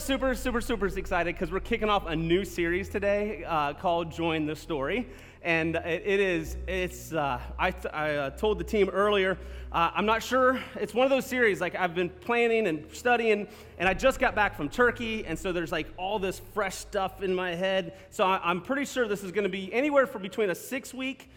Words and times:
Super, 0.00 0.34
super, 0.34 0.62
super 0.62 0.86
excited 0.86 1.34
because 1.34 1.52
we're 1.52 1.60
kicking 1.60 1.90
off 1.90 2.06
a 2.06 2.16
new 2.16 2.42
series 2.42 2.88
today 2.88 3.44
uh, 3.44 3.74
called 3.74 4.10
Join 4.10 4.46
the 4.46 4.56
Story. 4.56 5.06
And 5.42 5.76
it, 5.76 6.02
it 6.06 6.20
is, 6.20 6.56
it's, 6.66 7.12
uh, 7.12 7.38
I, 7.58 7.74
I 7.92 8.14
uh, 8.14 8.30
told 8.30 8.58
the 8.58 8.64
team 8.64 8.88
earlier, 8.88 9.36
uh, 9.70 9.90
I'm 9.94 10.06
not 10.06 10.22
sure. 10.22 10.58
It's 10.76 10.94
one 10.94 11.04
of 11.04 11.10
those 11.10 11.26
series, 11.26 11.60
like 11.60 11.74
I've 11.74 11.94
been 11.94 12.08
planning 12.08 12.66
and 12.66 12.86
studying, 12.94 13.46
and 13.78 13.88
I 13.88 13.92
just 13.92 14.18
got 14.18 14.34
back 14.34 14.56
from 14.56 14.70
Turkey, 14.70 15.26
and 15.26 15.38
so 15.38 15.52
there's 15.52 15.70
like 15.70 15.86
all 15.98 16.18
this 16.18 16.40
fresh 16.54 16.76
stuff 16.76 17.22
in 17.22 17.34
my 17.34 17.54
head. 17.54 17.92
So 18.08 18.24
I, 18.24 18.50
am 18.50 18.62
pretty 18.62 18.86
sure 18.86 19.06
this 19.06 19.22
is 19.22 19.32
going 19.32 19.44
to 19.44 19.50
be 19.50 19.70
anywhere 19.70 20.06
from 20.06 20.22
between 20.22 20.48
a 20.48 20.54
six 20.54 20.94
week 20.94 21.28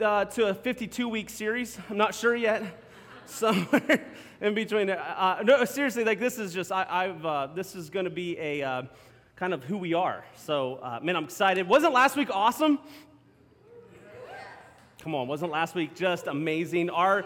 uh, 0.00 0.24
to 0.24 0.48
a 0.48 0.54
52 0.54 1.06
week 1.06 1.28
series. 1.28 1.78
I'm 1.90 1.98
not 1.98 2.14
sure 2.14 2.34
yet. 2.34 2.62
Somewhere 3.30 4.04
in 4.40 4.54
between. 4.54 4.90
Uh, 4.90 4.94
uh, 4.94 5.42
no, 5.44 5.64
seriously, 5.64 6.04
like 6.04 6.18
this 6.18 6.36
is 6.36 6.52
just, 6.52 6.72
I, 6.72 7.06
have 7.06 7.24
uh, 7.24 7.48
this 7.54 7.76
is 7.76 7.88
going 7.88 8.04
to 8.04 8.10
be 8.10 8.36
a 8.38 8.62
uh, 8.62 8.82
kind 9.36 9.54
of 9.54 9.62
who 9.62 9.78
we 9.78 9.94
are. 9.94 10.24
So, 10.34 10.80
uh, 10.82 10.98
man, 11.00 11.14
I'm 11.14 11.24
excited. 11.24 11.68
Wasn't 11.68 11.92
last 11.92 12.16
week 12.16 12.28
awesome? 12.32 12.80
Come 15.02 15.14
on, 15.14 15.28
wasn't 15.28 15.52
last 15.52 15.74
week 15.76 15.94
just 15.94 16.26
amazing? 16.26 16.90
Our 16.90 17.24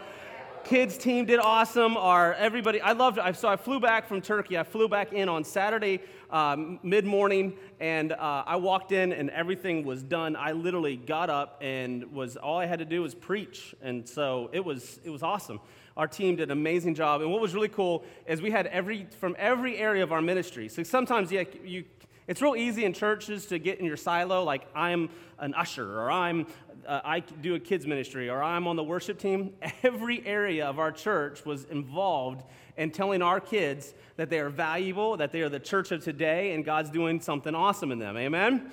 kids 0.64 0.96
team 0.96 1.24
did 1.24 1.40
awesome. 1.40 1.96
Our 1.96 2.34
everybody, 2.34 2.80
I 2.80 2.92
loved 2.92 3.18
it. 3.18 3.36
So 3.36 3.48
I 3.48 3.56
flew 3.56 3.80
back 3.80 4.06
from 4.06 4.20
Turkey. 4.20 4.58
I 4.58 4.62
flew 4.62 4.88
back 4.88 5.12
in 5.12 5.28
on 5.28 5.42
Saturday 5.42 6.00
um, 6.30 6.78
mid 6.82 7.04
morning, 7.04 7.54
and 7.80 8.12
uh, 8.12 8.44
I 8.46 8.56
walked 8.56 8.92
in, 8.92 9.12
and 9.12 9.30
everything 9.30 9.84
was 9.84 10.02
done. 10.02 10.36
I 10.36 10.52
literally 10.52 10.96
got 10.96 11.30
up 11.30 11.58
and 11.62 12.12
was 12.12 12.36
all 12.36 12.58
I 12.58 12.66
had 12.66 12.78
to 12.78 12.84
do 12.84 13.02
was 13.02 13.14
preach, 13.14 13.74
and 13.82 14.08
so 14.08 14.50
it 14.52 14.64
was 14.64 15.00
it 15.02 15.10
was 15.10 15.22
awesome. 15.22 15.60
Our 15.96 16.08
team 16.08 16.36
did 16.36 16.44
an 16.44 16.50
amazing 16.50 16.94
job. 16.94 17.20
And 17.20 17.30
what 17.30 17.40
was 17.40 17.54
really 17.54 17.68
cool 17.68 18.04
is 18.26 18.42
we 18.42 18.50
had 18.50 18.66
every, 18.66 19.06
from 19.20 19.36
every 19.38 19.76
area 19.76 20.02
of 20.02 20.12
our 20.12 20.20
ministry. 20.20 20.68
So 20.68 20.82
sometimes, 20.82 21.30
yeah, 21.30 21.44
you, 21.64 21.84
it's 22.26 22.42
real 22.42 22.56
easy 22.56 22.84
in 22.84 22.92
churches 22.92 23.46
to 23.46 23.58
get 23.58 23.78
in 23.78 23.84
your 23.84 23.96
silo, 23.96 24.42
like 24.42 24.66
I'm 24.74 25.10
an 25.38 25.54
usher, 25.54 26.00
or 26.00 26.10
I'm, 26.10 26.46
uh, 26.86 27.00
I 27.04 27.20
do 27.20 27.54
a 27.54 27.60
kids 27.60 27.86
ministry, 27.86 28.28
or 28.28 28.42
I'm 28.42 28.66
on 28.66 28.76
the 28.76 28.82
worship 28.82 29.18
team. 29.18 29.52
Every 29.82 30.26
area 30.26 30.66
of 30.66 30.78
our 30.78 30.90
church 30.90 31.44
was 31.44 31.64
involved 31.64 32.42
in 32.76 32.90
telling 32.90 33.22
our 33.22 33.40
kids 33.40 33.94
that 34.16 34.30
they 34.30 34.40
are 34.40 34.48
valuable, 34.48 35.16
that 35.16 35.32
they 35.32 35.42
are 35.42 35.48
the 35.48 35.60
church 35.60 35.92
of 35.92 36.02
today, 36.02 36.54
and 36.54 36.64
God's 36.64 36.90
doing 36.90 37.20
something 37.20 37.54
awesome 37.54 37.92
in 37.92 37.98
them. 37.98 38.16
Amen? 38.16 38.70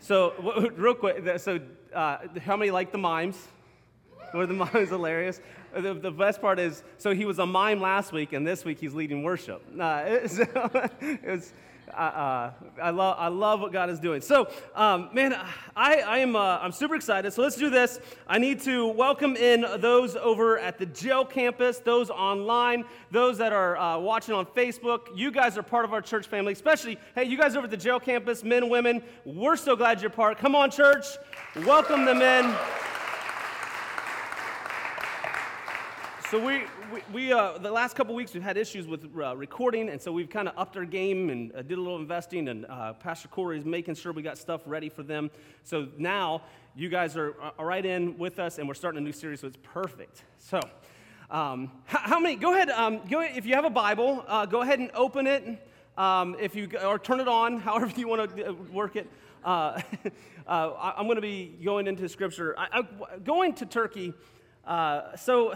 So, 0.00 0.70
real 0.76 0.94
quick, 0.94 1.38
so 1.38 1.60
uh, 1.94 2.18
how 2.44 2.56
many 2.56 2.70
like 2.70 2.92
the 2.92 2.98
mimes? 2.98 3.36
Were 4.36 4.46
the 4.46 4.54
mimes 4.54 4.90
hilarious? 4.90 5.40
the, 5.80 5.94
the 5.94 6.10
best 6.10 6.40
part 6.40 6.58
is, 6.58 6.82
so 6.98 7.14
he 7.14 7.24
was 7.24 7.38
a 7.38 7.46
mime 7.46 7.80
last 7.80 8.12
week, 8.12 8.32
and 8.32 8.46
this 8.46 8.64
week 8.64 8.78
he's 8.78 8.94
leading 8.94 9.22
worship. 9.22 9.62
Uh, 9.78 10.26
so 10.28 10.42
it 11.00 11.24
was, 11.24 11.52
uh, 11.92 11.96
uh, 11.96 12.52
I, 12.82 12.90
love, 12.90 13.16
I 13.18 13.28
love 13.28 13.60
what 13.60 13.72
God 13.72 13.90
is 13.90 14.00
doing. 14.00 14.20
So, 14.20 14.48
um, 14.74 15.10
man, 15.12 15.34
I, 15.74 16.00
I 16.00 16.18
am 16.18 16.34
uh, 16.34 16.58
I'm 16.58 16.72
super 16.72 16.96
excited. 16.96 17.32
So 17.32 17.42
let's 17.42 17.56
do 17.56 17.70
this. 17.70 18.00
I 18.26 18.38
need 18.38 18.60
to 18.62 18.88
welcome 18.88 19.36
in 19.36 19.64
those 19.78 20.16
over 20.16 20.58
at 20.58 20.78
the 20.78 20.86
jail 20.86 21.24
campus, 21.24 21.78
those 21.78 22.10
online, 22.10 22.84
those 23.10 23.38
that 23.38 23.52
are 23.52 23.76
uh, 23.76 23.98
watching 23.98 24.34
on 24.34 24.46
Facebook. 24.46 25.08
You 25.14 25.30
guys 25.30 25.56
are 25.56 25.62
part 25.62 25.84
of 25.84 25.92
our 25.92 26.02
church 26.02 26.26
family, 26.26 26.52
especially, 26.52 26.98
hey, 27.14 27.24
you 27.24 27.38
guys 27.38 27.54
over 27.54 27.64
at 27.64 27.70
the 27.70 27.76
jail 27.76 28.00
campus, 28.00 28.42
men 28.42 28.68
women, 28.68 29.02
we're 29.24 29.56
so 29.56 29.76
glad 29.76 30.00
you're 30.00 30.10
part. 30.10 30.38
Come 30.38 30.54
on, 30.54 30.70
church. 30.70 31.06
Welcome 31.64 32.04
them 32.04 32.20
in. 32.20 32.54
So 36.36 36.44
we, 36.44 36.64
we, 36.92 37.02
we 37.14 37.32
uh, 37.32 37.56
the 37.56 37.70
last 37.70 37.96
couple 37.96 38.14
weeks 38.14 38.34
we've 38.34 38.42
had 38.42 38.58
issues 38.58 38.86
with 38.86 39.06
uh, 39.16 39.34
recording, 39.34 39.88
and 39.88 39.98
so 39.98 40.12
we've 40.12 40.28
kind 40.28 40.48
of 40.48 40.58
upped 40.58 40.76
our 40.76 40.84
game 40.84 41.30
and 41.30 41.50
uh, 41.56 41.62
did 41.62 41.78
a 41.78 41.80
little 41.80 41.96
investing. 41.96 42.48
And 42.48 42.66
uh, 42.66 42.92
Pastor 42.92 43.28
Corey 43.28 43.58
is 43.58 43.64
making 43.64 43.94
sure 43.94 44.12
we 44.12 44.20
got 44.20 44.36
stuff 44.36 44.60
ready 44.66 44.90
for 44.90 45.02
them. 45.02 45.30
So 45.64 45.88
now 45.96 46.42
you 46.74 46.90
guys 46.90 47.16
are, 47.16 47.34
are 47.58 47.64
right 47.64 47.86
in 47.86 48.18
with 48.18 48.38
us, 48.38 48.58
and 48.58 48.68
we're 48.68 48.74
starting 48.74 48.98
a 48.98 49.00
new 49.00 49.12
series, 49.12 49.40
so 49.40 49.46
it's 49.46 49.56
perfect. 49.62 50.24
So. 50.36 50.60
Um, 51.30 51.72
how, 51.86 52.00
how, 52.00 52.20
many? 52.20 52.36
Go 52.36 52.52
ahead. 52.52 52.68
Um, 52.68 53.00
go 53.08 53.22
ahead, 53.22 53.38
If 53.38 53.46
you 53.46 53.54
have 53.54 53.64
a 53.64 53.70
Bible, 53.70 54.22
uh, 54.28 54.44
go 54.44 54.60
ahead 54.60 54.78
and 54.78 54.90
open 54.92 55.26
it. 55.26 55.66
Um, 55.96 56.36
if 56.38 56.54
you 56.54 56.68
or 56.84 56.98
turn 56.98 57.20
it 57.20 57.28
on, 57.28 57.60
however 57.60 57.90
you 57.96 58.08
want 58.08 58.36
to 58.36 58.50
uh, 58.50 58.52
work 58.74 58.96
it. 58.96 59.10
Uh, 59.42 59.80
uh, 60.46 60.92
I'm 60.98 61.06
going 61.06 61.16
to 61.16 61.22
be 61.22 61.56
going 61.64 61.86
into 61.86 62.06
Scripture. 62.10 62.54
I, 62.58 62.80
I, 62.80 63.18
going 63.24 63.54
to 63.54 63.64
Turkey. 63.64 64.12
Uh, 64.66 65.16
so 65.16 65.54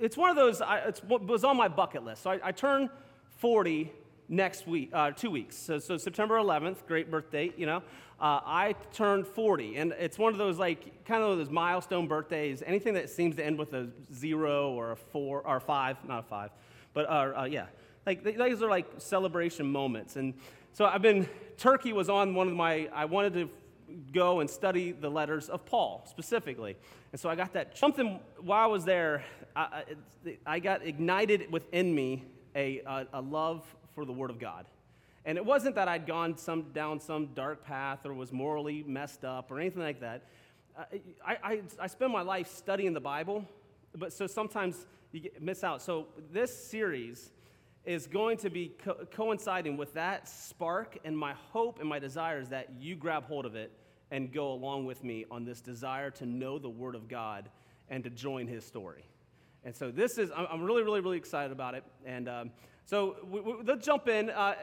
it's 0.00 0.16
one 0.16 0.30
of 0.30 0.36
those, 0.36 0.60
I, 0.60 0.78
it 0.78 1.02
was 1.08 1.44
on 1.44 1.56
my 1.56 1.68
bucket 1.68 2.04
list. 2.04 2.22
So 2.22 2.30
I, 2.30 2.40
I 2.42 2.52
turn 2.52 2.90
40 3.38 3.92
next 4.28 4.66
week, 4.66 4.90
uh, 4.92 5.10
two 5.10 5.30
weeks. 5.30 5.56
So, 5.56 5.78
so, 5.78 5.96
September 5.96 6.36
11th, 6.36 6.86
great 6.86 7.10
birthday, 7.10 7.52
you 7.56 7.66
know. 7.66 7.78
Uh, 8.20 8.40
I 8.44 8.74
turned 8.92 9.26
40, 9.26 9.76
and 9.76 9.92
it's 9.98 10.18
one 10.18 10.32
of 10.32 10.38
those 10.38 10.58
like 10.58 11.04
kind 11.04 11.22
of 11.22 11.38
those 11.38 11.50
milestone 11.50 12.06
birthdays. 12.06 12.62
Anything 12.64 12.94
that 12.94 13.10
seems 13.10 13.36
to 13.36 13.44
end 13.44 13.58
with 13.58 13.72
a 13.72 13.88
zero 14.12 14.70
or 14.72 14.92
a 14.92 14.96
four 14.96 15.42
or 15.46 15.58
five, 15.58 15.96
not 16.06 16.20
a 16.20 16.22
five, 16.22 16.50
but 16.92 17.06
uh, 17.06 17.32
uh 17.40 17.44
yeah, 17.44 17.66
like 18.04 18.22
these 18.22 18.62
are 18.62 18.68
like 18.68 18.86
celebration 18.98 19.72
moments. 19.72 20.16
And 20.16 20.34
so 20.72 20.84
I've 20.84 21.02
been. 21.02 21.28
Turkey 21.56 21.92
was 21.92 22.08
on 22.08 22.34
one 22.34 22.48
of 22.48 22.54
my. 22.54 22.88
I 22.92 23.06
wanted 23.06 23.34
to 23.34 23.50
go 24.12 24.40
and 24.40 24.48
study 24.48 24.92
the 24.92 25.10
letters 25.10 25.48
of 25.48 25.64
Paul 25.64 26.04
specifically. 26.08 26.76
And 27.12 27.20
so 27.20 27.28
I 27.28 27.34
got 27.34 27.52
that. 27.54 27.76
Something 27.76 28.20
while 28.40 28.64
I 28.64 28.66
was 28.66 28.84
there, 28.84 29.24
I, 29.54 29.84
I 30.46 30.58
got 30.58 30.84
ignited 30.84 31.50
within 31.50 31.94
me 31.94 32.24
a, 32.54 32.80
a, 32.80 33.06
a, 33.14 33.20
love 33.20 33.64
for 33.94 34.04
the 34.04 34.12
Word 34.12 34.30
of 34.30 34.38
God. 34.38 34.66
And 35.24 35.36
it 35.36 35.44
wasn't 35.44 35.74
that 35.74 35.88
I'd 35.88 36.06
gone 36.06 36.36
some, 36.36 36.72
down 36.72 37.00
some 37.00 37.26
dark 37.34 37.64
path 37.64 38.06
or 38.06 38.14
was 38.14 38.32
morally 38.32 38.84
messed 38.86 39.24
up 39.24 39.50
or 39.50 39.60
anything 39.60 39.82
like 39.82 40.00
that. 40.00 40.24
I, 41.26 41.36
I, 41.42 41.60
I 41.78 41.86
spend 41.88 42.12
my 42.12 42.22
life 42.22 42.50
studying 42.50 42.92
the 42.92 43.00
Bible, 43.00 43.44
but 43.94 44.12
so 44.12 44.26
sometimes 44.26 44.86
you 45.12 45.20
get, 45.20 45.42
miss 45.42 45.62
out. 45.62 45.82
So 45.82 46.06
this 46.32 46.56
series 46.56 47.32
is 47.84 48.06
going 48.06 48.38
to 48.38 48.50
be 48.50 48.72
co- 48.82 49.06
coinciding 49.10 49.76
with 49.76 49.94
that 49.94 50.28
spark, 50.28 50.98
and 51.04 51.16
my 51.16 51.34
hope 51.52 51.80
and 51.80 51.88
my 51.88 51.98
desire 51.98 52.40
is 52.40 52.48
that 52.50 52.70
you 52.78 52.94
grab 52.94 53.24
hold 53.24 53.46
of 53.46 53.56
it 53.56 53.72
and 54.10 54.32
go 54.32 54.52
along 54.52 54.86
with 54.86 55.04
me 55.04 55.24
on 55.30 55.44
this 55.44 55.60
desire 55.60 56.10
to 56.10 56.26
know 56.26 56.58
the 56.58 56.68
Word 56.68 56.94
of 56.94 57.08
God 57.08 57.48
and 57.88 58.04
to 58.04 58.10
join 58.10 58.46
His 58.46 58.64
story. 58.64 59.04
And 59.64 59.74
so 59.74 59.90
this 59.90 60.16
is, 60.18 60.30
I'm 60.34 60.62
really, 60.62 60.82
really, 60.82 61.00
really 61.00 61.18
excited 61.18 61.52
about 61.52 61.74
it. 61.74 61.84
And 62.06 62.28
um, 62.28 62.50
so 62.84 63.16
we, 63.30 63.40
we, 63.40 63.54
let's 63.64 63.84
jump 63.84 64.08
in. 64.08 64.30
Uh, 64.30 64.54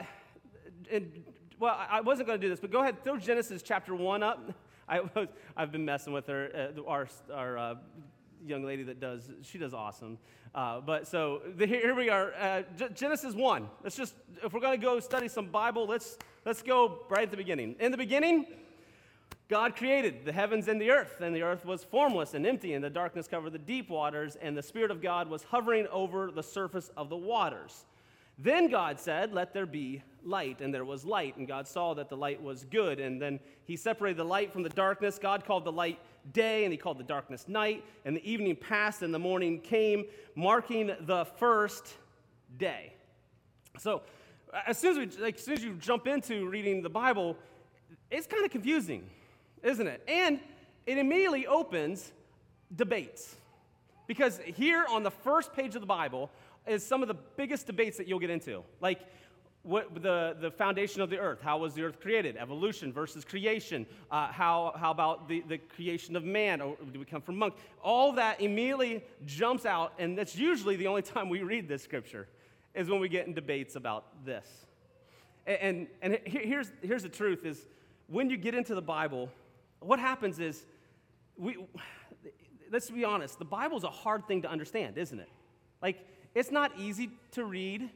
and, 0.91 1.23
well, 1.59 1.77
I 1.89 2.01
wasn't 2.01 2.27
going 2.27 2.39
to 2.39 2.45
do 2.45 2.49
this, 2.49 2.59
but 2.59 2.71
go 2.71 2.81
ahead, 2.81 3.03
throw 3.03 3.17
Genesis 3.17 3.61
chapter 3.61 3.95
1 3.95 4.23
up. 4.23 4.53
I 4.89 5.01
was, 5.01 5.27
I've 5.55 5.71
been 5.71 5.85
messing 5.85 6.13
with 6.13 6.27
her, 6.27 6.71
uh, 6.77 6.81
our, 6.87 7.07
our 7.33 7.57
uh, 7.57 7.75
young 8.45 8.63
lady 8.63 8.83
that 8.83 8.99
does, 8.99 9.29
she 9.43 9.57
does 9.57 9.73
awesome. 9.73 10.17
Uh, 10.55 10.79
but 10.79 11.07
so 11.07 11.41
the, 11.57 11.67
here 11.67 11.93
we 11.93 12.09
are, 12.09 12.33
uh, 12.33 12.63
Genesis 12.93 13.35
1. 13.35 13.67
Let's 13.83 13.95
just, 13.95 14.15
if 14.43 14.53
we're 14.53 14.61
going 14.61 14.79
to 14.79 14.83
go 14.83 14.99
study 14.99 15.27
some 15.27 15.47
Bible, 15.47 15.85
let's, 15.85 16.17
let's 16.45 16.63
go 16.63 16.99
right 17.09 17.23
at 17.23 17.31
the 17.31 17.37
beginning. 17.37 17.75
In 17.79 17.91
the 17.91 17.97
beginning, 17.97 18.47
God 19.49 19.77
created 19.77 20.25
the 20.25 20.33
heavens 20.33 20.67
and 20.67 20.81
the 20.81 20.91
earth, 20.91 21.21
and 21.21 21.33
the 21.33 21.41
earth 21.41 21.65
was 21.65 21.83
formless 21.83 22.33
and 22.33 22.45
empty, 22.45 22.73
and 22.73 22.83
the 22.83 22.89
darkness 22.89 23.27
covered 23.27 23.53
the 23.53 23.59
deep 23.59 23.89
waters, 23.89 24.35
and 24.41 24.57
the 24.57 24.63
Spirit 24.63 24.91
of 24.91 25.01
God 25.01 25.29
was 25.29 25.43
hovering 25.43 25.87
over 25.87 26.31
the 26.31 26.43
surface 26.43 26.91
of 26.97 27.07
the 27.07 27.15
waters. 27.15 27.85
Then 28.37 28.69
God 28.69 28.99
said, 28.99 29.33
Let 29.33 29.53
there 29.53 29.65
be 29.65 30.03
light, 30.23 30.59
and 30.59 30.73
there 30.73 30.83
was 30.83 31.05
light, 31.05 31.37
and 31.37 31.47
God 31.47 31.65
saw 31.65 31.93
that 31.93 32.09
the 32.09 32.17
light 32.17 32.41
was 32.41 32.65
good, 32.65 32.99
and 32.99 33.21
then 33.21 33.39
He 33.63 33.77
separated 33.77 34.17
the 34.17 34.25
light 34.25 34.51
from 34.51 34.63
the 34.63 34.69
darkness. 34.69 35.17
God 35.17 35.45
called 35.45 35.63
the 35.63 35.71
light 35.71 35.99
day, 36.33 36.65
and 36.65 36.73
He 36.73 36.77
called 36.77 36.97
the 36.97 37.03
darkness 37.03 37.47
night, 37.47 37.85
and 38.03 38.17
the 38.17 38.29
evening 38.29 38.55
passed, 38.57 39.01
and 39.01 39.13
the 39.13 39.19
morning 39.19 39.61
came, 39.61 40.03
marking 40.35 40.91
the 41.01 41.23
first 41.37 41.95
day. 42.57 42.93
So, 43.79 44.01
as 44.65 44.77
soon 44.77 44.91
as, 44.91 45.17
we, 45.17 45.23
like, 45.23 45.35
as 45.35 45.45
soon 45.45 45.53
as 45.53 45.63
you 45.63 45.73
jump 45.75 46.05
into 46.05 46.49
reading 46.49 46.81
the 46.81 46.89
Bible, 46.89 47.37
it's 48.11 48.27
kind 48.27 48.43
of 48.43 48.51
confusing 48.51 49.09
isn't 49.63 49.87
it? 49.87 50.03
And 50.07 50.39
it 50.85 50.97
immediately 50.97 51.47
opens 51.47 52.11
debates. 52.75 53.35
Because 54.07 54.39
here 54.45 54.85
on 54.89 55.03
the 55.03 55.11
first 55.11 55.53
page 55.53 55.75
of 55.75 55.81
the 55.81 55.87
Bible 55.87 56.29
is 56.65 56.85
some 56.85 57.01
of 57.01 57.07
the 57.07 57.15
biggest 57.35 57.67
debates 57.67 57.97
that 57.97 58.07
you'll 58.07 58.19
get 58.19 58.29
into. 58.29 58.63
Like, 58.81 59.01
what, 59.67 60.01
the, 60.01 60.37
the 60.39 60.49
foundation 60.49 61.01
of 61.01 61.09
the 61.09 61.17
earth. 61.17 61.41
How 61.41 61.57
was 61.57 61.73
the 61.73 61.83
earth 61.83 61.99
created? 61.99 62.37
Evolution 62.37 62.93
versus 62.93 63.25
creation. 63.25 63.85
Uh, 64.09 64.27
how, 64.27 64.73
how 64.79 64.91
about 64.91 65.27
the, 65.27 65.41
the 65.41 65.57
creation 65.57 66.15
of 66.15 66.23
man? 66.23 66.61
Or 66.61 66.77
do 66.93 66.99
we 66.99 67.05
come 67.05 67.21
from 67.21 67.37
monk? 67.37 67.53
All 67.83 68.13
that 68.13 68.39
immediately 68.39 69.03
jumps 69.25 69.65
out, 69.65 69.93
and 69.99 70.17
that's 70.17 70.37
usually 70.37 70.77
the 70.77 70.87
only 70.87 71.01
time 71.13 71.27
we 71.27 71.41
read 71.41 71.67
this 71.67 71.83
scripture, 71.83 72.27
is 72.73 72.89
when 72.89 73.01
we 73.01 73.09
get 73.09 73.27
in 73.27 73.33
debates 73.33 73.75
about 73.75 74.05
this. 74.25 74.47
And, 75.45 75.87
and, 76.01 76.13
and 76.13 76.19
here's, 76.25 76.71
here's 76.81 77.03
the 77.03 77.09
truth 77.09 77.45
is 77.45 77.67
when 78.07 78.29
you 78.29 78.37
get 78.37 78.55
into 78.55 78.73
the 78.73 78.81
Bible, 78.81 79.29
what 79.79 79.99
happens 79.99 80.39
is, 80.39 80.65
we, 81.37 81.57
let's 82.71 82.89
be 82.89 83.05
honest, 83.05 83.39
the 83.39 83.45
Bible's 83.45 83.83
a 83.83 83.89
hard 83.89 84.27
thing 84.27 84.41
to 84.41 84.49
understand, 84.49 84.97
isn't 84.97 85.19
it? 85.19 85.29
Like, 85.81 86.05
it's 86.33 86.51
not 86.51 86.71
easy 86.77 87.11
to 87.31 87.45
read. 87.45 87.89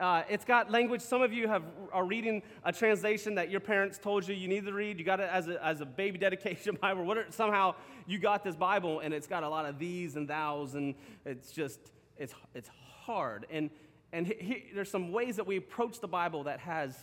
Uh, 0.00 0.22
it's 0.28 0.44
got 0.44 0.70
language. 0.70 1.00
Some 1.00 1.22
of 1.22 1.32
you 1.32 1.48
have, 1.48 1.62
are 1.92 2.04
reading 2.04 2.42
a 2.64 2.72
translation 2.72 3.34
that 3.36 3.50
your 3.50 3.60
parents 3.60 3.98
told 3.98 4.26
you 4.26 4.34
you 4.34 4.48
need 4.48 4.64
to 4.64 4.72
read. 4.72 4.98
You 4.98 5.04
got 5.04 5.20
it 5.20 5.28
as 5.30 5.48
a, 5.48 5.64
as 5.64 5.80
a 5.80 5.86
baby 5.86 6.18
dedication 6.26 6.76
Bible. 6.80 7.04
What 7.04 7.18
are, 7.18 7.26
somehow 7.30 7.74
you 8.06 8.18
got 8.18 8.42
this 8.44 8.56
Bible 8.56 9.00
and 9.00 9.14
it's 9.14 9.26
got 9.26 9.42
a 9.42 9.48
lot 9.48 9.66
of 9.66 9.78
these 9.78 10.16
and 10.16 10.26
thous, 10.28 10.74
and 10.74 10.94
it's 11.24 11.52
just, 11.52 11.78
it's, 12.16 12.34
it's 12.54 12.70
hard. 13.04 13.46
And, 13.50 13.70
and 14.12 14.26
he, 14.26 14.34
he, 14.34 14.64
there's 14.74 14.90
some 14.90 15.12
ways 15.12 15.36
that 15.36 15.46
we 15.46 15.56
approach 15.56 16.00
the 16.00 16.08
Bible 16.08 16.44
that 16.44 16.60
has, 16.60 16.96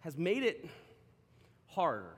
has 0.00 0.16
made 0.16 0.42
it 0.42 0.64
harder. 1.66 2.16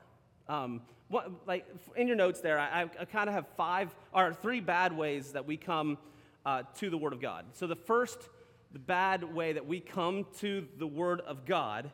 Um, 0.49 0.83
what, 1.09 1.47
like 1.47 1.67
in 1.97 2.07
your 2.07 2.17
notes 2.17 2.41
there, 2.41 2.59
I, 2.59 2.89
I 2.99 3.05
kind 3.05 3.29
of 3.29 3.35
have 3.35 3.47
five 3.57 3.95
or 4.13 4.33
three 4.33 4.61
bad 4.61 4.97
ways 4.97 5.33
that 5.33 5.47
we 5.47 5.57
come 5.57 5.99
uh, 6.47 6.63
to 6.77 6.91
the 6.91 6.99
Word 6.99 7.13
of 7.13 7.21
God. 7.21 7.47
So 7.53 7.67
the 7.67 7.77
first 7.77 8.29
the 8.75 8.81
bad 8.81 9.23
way 9.23 9.53
that 9.53 9.67
we 9.67 9.79
come 9.79 10.27
to 10.41 10.67
the 10.79 10.87
Word 10.87 11.21
of 11.21 11.47
God 11.47 11.93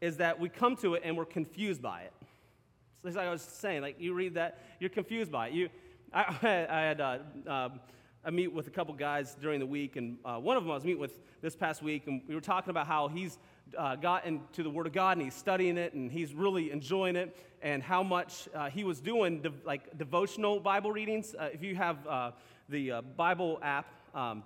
is 0.00 0.16
that 0.16 0.40
we 0.40 0.48
come 0.48 0.76
to 0.76 0.94
it 0.94 1.02
and 1.04 1.16
we're 1.16 1.26
confused 1.26 1.82
by 1.82 2.02
it. 2.02 2.12
So 3.04 3.10
like 3.10 3.26
I 3.26 3.30
was 3.30 3.42
saying, 3.42 3.82
like 3.82 3.96
you 4.00 4.14
read 4.14 4.34
that, 4.34 4.60
you're 4.80 4.90
confused 4.90 5.30
by 5.30 5.48
it. 5.48 5.52
You, 5.52 5.68
I, 6.12 6.24
I 6.70 6.80
had 6.80 7.00
uh, 7.00 7.18
uh, 7.46 7.68
meet 8.30 8.52
with 8.52 8.66
a 8.66 8.70
couple 8.70 8.94
guys 8.94 9.36
during 9.40 9.60
the 9.60 9.66
week, 9.66 9.96
and 9.96 10.16
uh, 10.24 10.36
one 10.36 10.56
of 10.56 10.62
them 10.62 10.70
I 10.70 10.74
was 10.74 10.84
meeting 10.84 11.00
with 11.00 11.18
this 11.42 11.54
past 11.54 11.82
week, 11.82 12.06
and 12.06 12.22
we 12.26 12.34
were 12.34 12.40
talking 12.40 12.70
about 12.70 12.86
how 12.86 13.08
he's 13.08 13.38
uh, 13.76 13.96
got 13.96 14.26
into 14.26 14.62
the 14.62 14.70
Word 14.70 14.86
of 14.86 14.92
God 14.92 15.16
and 15.16 15.22
he's 15.24 15.34
studying 15.34 15.78
it 15.78 15.94
and 15.94 16.10
he's 16.10 16.34
really 16.34 16.70
enjoying 16.70 17.16
it, 17.16 17.36
and 17.62 17.82
how 17.82 18.02
much 18.02 18.48
uh, 18.54 18.68
he 18.68 18.84
was 18.84 19.00
doing 19.00 19.40
de- 19.40 19.52
like 19.64 19.96
devotional 19.98 20.60
Bible 20.60 20.92
readings. 20.92 21.34
Uh, 21.34 21.48
if 21.52 21.62
you 21.62 21.74
have 21.74 21.98
the 22.68 23.02
Bible 23.16 23.58
app. 23.62 23.86
Um, 24.14 24.42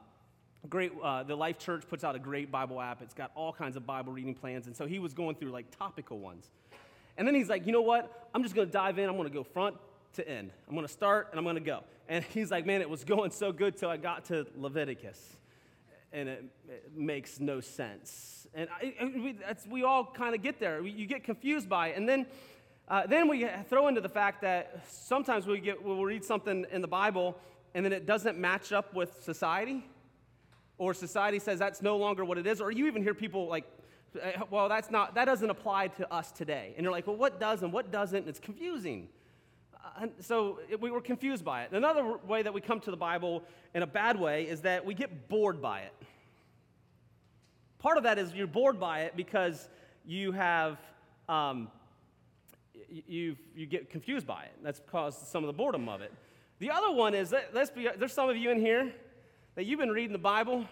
great 0.68 0.92
uh, 1.02 1.22
the 1.22 1.36
life 1.36 1.58
church 1.58 1.84
puts 1.88 2.04
out 2.04 2.14
a 2.14 2.18
great 2.18 2.50
bible 2.50 2.80
app. 2.80 3.02
It's 3.02 3.14
got 3.14 3.30
all 3.34 3.52
kinds 3.52 3.76
of 3.76 3.86
bible 3.86 4.12
reading 4.12 4.34
plans. 4.34 4.66
And 4.66 4.76
so 4.76 4.86
he 4.86 4.98
was 4.98 5.14
going 5.14 5.36
through 5.36 5.50
like 5.50 5.76
topical 5.76 6.18
ones. 6.18 6.50
And 7.16 7.26
then 7.26 7.34
he's 7.34 7.48
like 7.48 7.66
you 7.66 7.72
know 7.72 7.82
what? 7.82 8.28
I'm 8.34 8.42
just 8.42 8.54
going 8.54 8.66
to 8.66 8.72
dive 8.72 8.98
in. 8.98 9.08
I'm 9.08 9.16
going 9.16 9.28
to 9.28 9.34
go 9.34 9.44
front 9.44 9.76
to 10.14 10.28
end. 10.28 10.50
I'm 10.68 10.74
going 10.74 10.86
to 10.86 10.92
start 10.92 11.28
and 11.30 11.38
i'm 11.38 11.44
going 11.44 11.56
to 11.56 11.60
go. 11.60 11.84
And 12.08 12.24
he's 12.34 12.50
like 12.50 12.66
man 12.66 12.80
it 12.80 12.90
was 12.90 13.04
going 13.04 13.30
so 13.30 13.52
good 13.52 13.76
till 13.76 13.90
i 13.90 13.96
got 13.96 14.26
to 14.26 14.46
leviticus 14.56 15.36
and 16.12 16.28
it, 16.28 16.44
it 16.68 16.90
makes 16.96 17.40
no 17.40 17.60
sense 17.60 18.46
and 18.54 18.68
I, 18.70 18.94
we, 19.02 19.36
we, 19.68 19.82
all 19.82 20.04
kind 20.04 20.34
of 20.34 20.42
get 20.42 20.58
there 20.60 20.80
you 20.82 21.06
get 21.06 21.24
confused 21.24 21.68
by 21.68 21.88
it 21.88 21.96
and 21.96 22.08
then 22.08 22.26
uh, 22.88 23.06
then 23.06 23.28
we 23.28 23.48
throw 23.68 23.88
into 23.88 24.00
the 24.00 24.08
fact 24.08 24.42
that 24.42 24.84
sometimes 24.88 25.46
we 25.46 25.60
get 25.60 25.82
we'll 25.82 26.04
read 26.04 26.24
something 26.24 26.64
in 26.70 26.80
the 26.80 26.88
bible 26.88 27.36
and 27.74 27.84
then 27.84 27.92
it 27.92 28.06
doesn't 28.06 28.38
match 28.38 28.72
up 28.72 28.94
with 28.94 29.22
society 29.22 29.84
or 30.78 30.94
society 30.94 31.38
says 31.38 31.58
that's 31.58 31.82
no 31.82 31.96
longer 31.96 32.24
what 32.24 32.38
it 32.38 32.46
is, 32.46 32.60
or 32.60 32.70
you 32.70 32.86
even 32.86 33.02
hear 33.02 33.14
people 33.14 33.48
like, 33.48 33.64
well, 34.50 34.68
that's 34.68 34.90
not, 34.90 35.14
that 35.14 35.24
doesn't 35.24 35.50
apply 35.50 35.88
to 35.88 36.12
us 36.12 36.30
today. 36.32 36.74
And 36.76 36.84
you're 36.84 36.92
like, 36.92 37.06
well, 37.06 37.16
what 37.16 37.40
does 37.40 37.62
and 37.62 37.72
what 37.72 37.90
doesn't? 37.90 38.18
And 38.18 38.28
it's 38.28 38.38
confusing. 38.38 39.08
And 40.00 40.12
so 40.20 40.58
we 40.80 40.90
were 40.90 41.00
confused 41.00 41.44
by 41.44 41.62
it. 41.62 41.72
Another 41.72 42.18
way 42.26 42.42
that 42.42 42.52
we 42.52 42.60
come 42.60 42.80
to 42.80 42.90
the 42.90 42.96
Bible 42.96 43.42
in 43.74 43.82
a 43.82 43.86
bad 43.86 44.18
way 44.18 44.44
is 44.44 44.62
that 44.62 44.84
we 44.84 44.94
get 44.94 45.28
bored 45.28 45.62
by 45.62 45.80
it. 45.80 45.92
Part 47.78 47.96
of 47.96 48.04
that 48.04 48.18
is 48.18 48.34
you're 48.34 48.46
bored 48.46 48.78
by 48.78 49.02
it 49.02 49.16
because 49.16 49.68
you 50.04 50.32
have, 50.32 50.78
um, 51.28 51.68
you 52.88 53.36
you 53.54 53.66
get 53.66 53.90
confused 53.90 54.26
by 54.26 54.44
it. 54.44 54.52
That's 54.62 54.80
caused 54.90 55.26
some 55.28 55.42
of 55.42 55.46
the 55.46 55.52
boredom 55.52 55.88
of 55.88 56.00
it. 56.00 56.12
The 56.58 56.70
other 56.70 56.90
one 56.90 57.14
is, 57.14 57.34
let's 57.52 57.70
be, 57.70 57.88
there's 57.98 58.12
some 58.12 58.28
of 58.28 58.36
you 58.36 58.50
in 58.50 58.60
here 58.60 58.92
that 59.54 59.64
you've 59.64 59.78
been 59.78 59.90
reading 59.90 60.12
the 60.12 60.18
Bible 60.18 60.66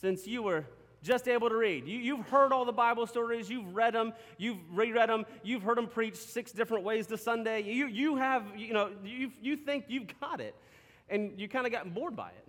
since 0.00 0.26
you 0.26 0.42
were 0.42 0.64
just 1.06 1.28
able 1.28 1.48
to 1.48 1.56
read. 1.56 1.86
You, 1.86 2.16
have 2.16 2.28
heard 2.28 2.52
all 2.52 2.64
the 2.64 2.72
Bible 2.72 3.06
stories, 3.06 3.48
you've 3.48 3.74
read 3.74 3.94
them, 3.94 4.12
you've 4.38 4.58
reread 4.72 5.08
them, 5.08 5.24
you've 5.42 5.62
heard 5.62 5.78
them 5.78 5.86
preached 5.86 6.16
six 6.16 6.52
different 6.52 6.84
ways 6.84 7.06
to 7.08 7.16
Sunday. 7.16 7.62
You, 7.62 7.86
you 7.86 8.16
have, 8.16 8.44
you 8.56 8.72
know, 8.72 8.90
you, 9.04 9.30
you 9.40 9.56
think 9.56 9.84
you've 9.88 10.08
got 10.20 10.40
it, 10.40 10.54
and 11.08 11.38
you 11.38 11.48
kind 11.48 11.66
of 11.66 11.72
gotten 11.72 11.92
bored 11.92 12.16
by 12.16 12.30
it. 12.30 12.48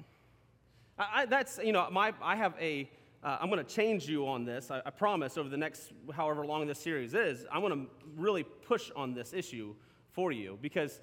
I, 0.97 1.07
I, 1.13 1.25
that's, 1.25 1.59
you 1.63 1.71
know, 1.71 1.87
my, 1.91 2.13
I 2.21 2.35
have 2.35 2.55
a, 2.59 2.89
uh, 3.23 3.37
I'm 3.39 3.49
going 3.49 3.63
to 3.63 3.75
change 3.75 4.09
you 4.09 4.27
on 4.27 4.45
this, 4.45 4.71
I, 4.71 4.81
I 4.85 4.89
promise, 4.89 5.37
over 5.37 5.49
the 5.49 5.57
next 5.57 5.91
however 6.11 6.45
long 6.45 6.65
this 6.65 6.79
series 6.79 7.13
is. 7.13 7.45
I 7.51 7.59
want 7.59 7.73
to 7.73 7.87
really 8.15 8.43
push 8.43 8.89
on 8.95 9.13
this 9.13 9.33
issue 9.33 9.75
for 10.11 10.31
you 10.31 10.57
because 10.61 10.99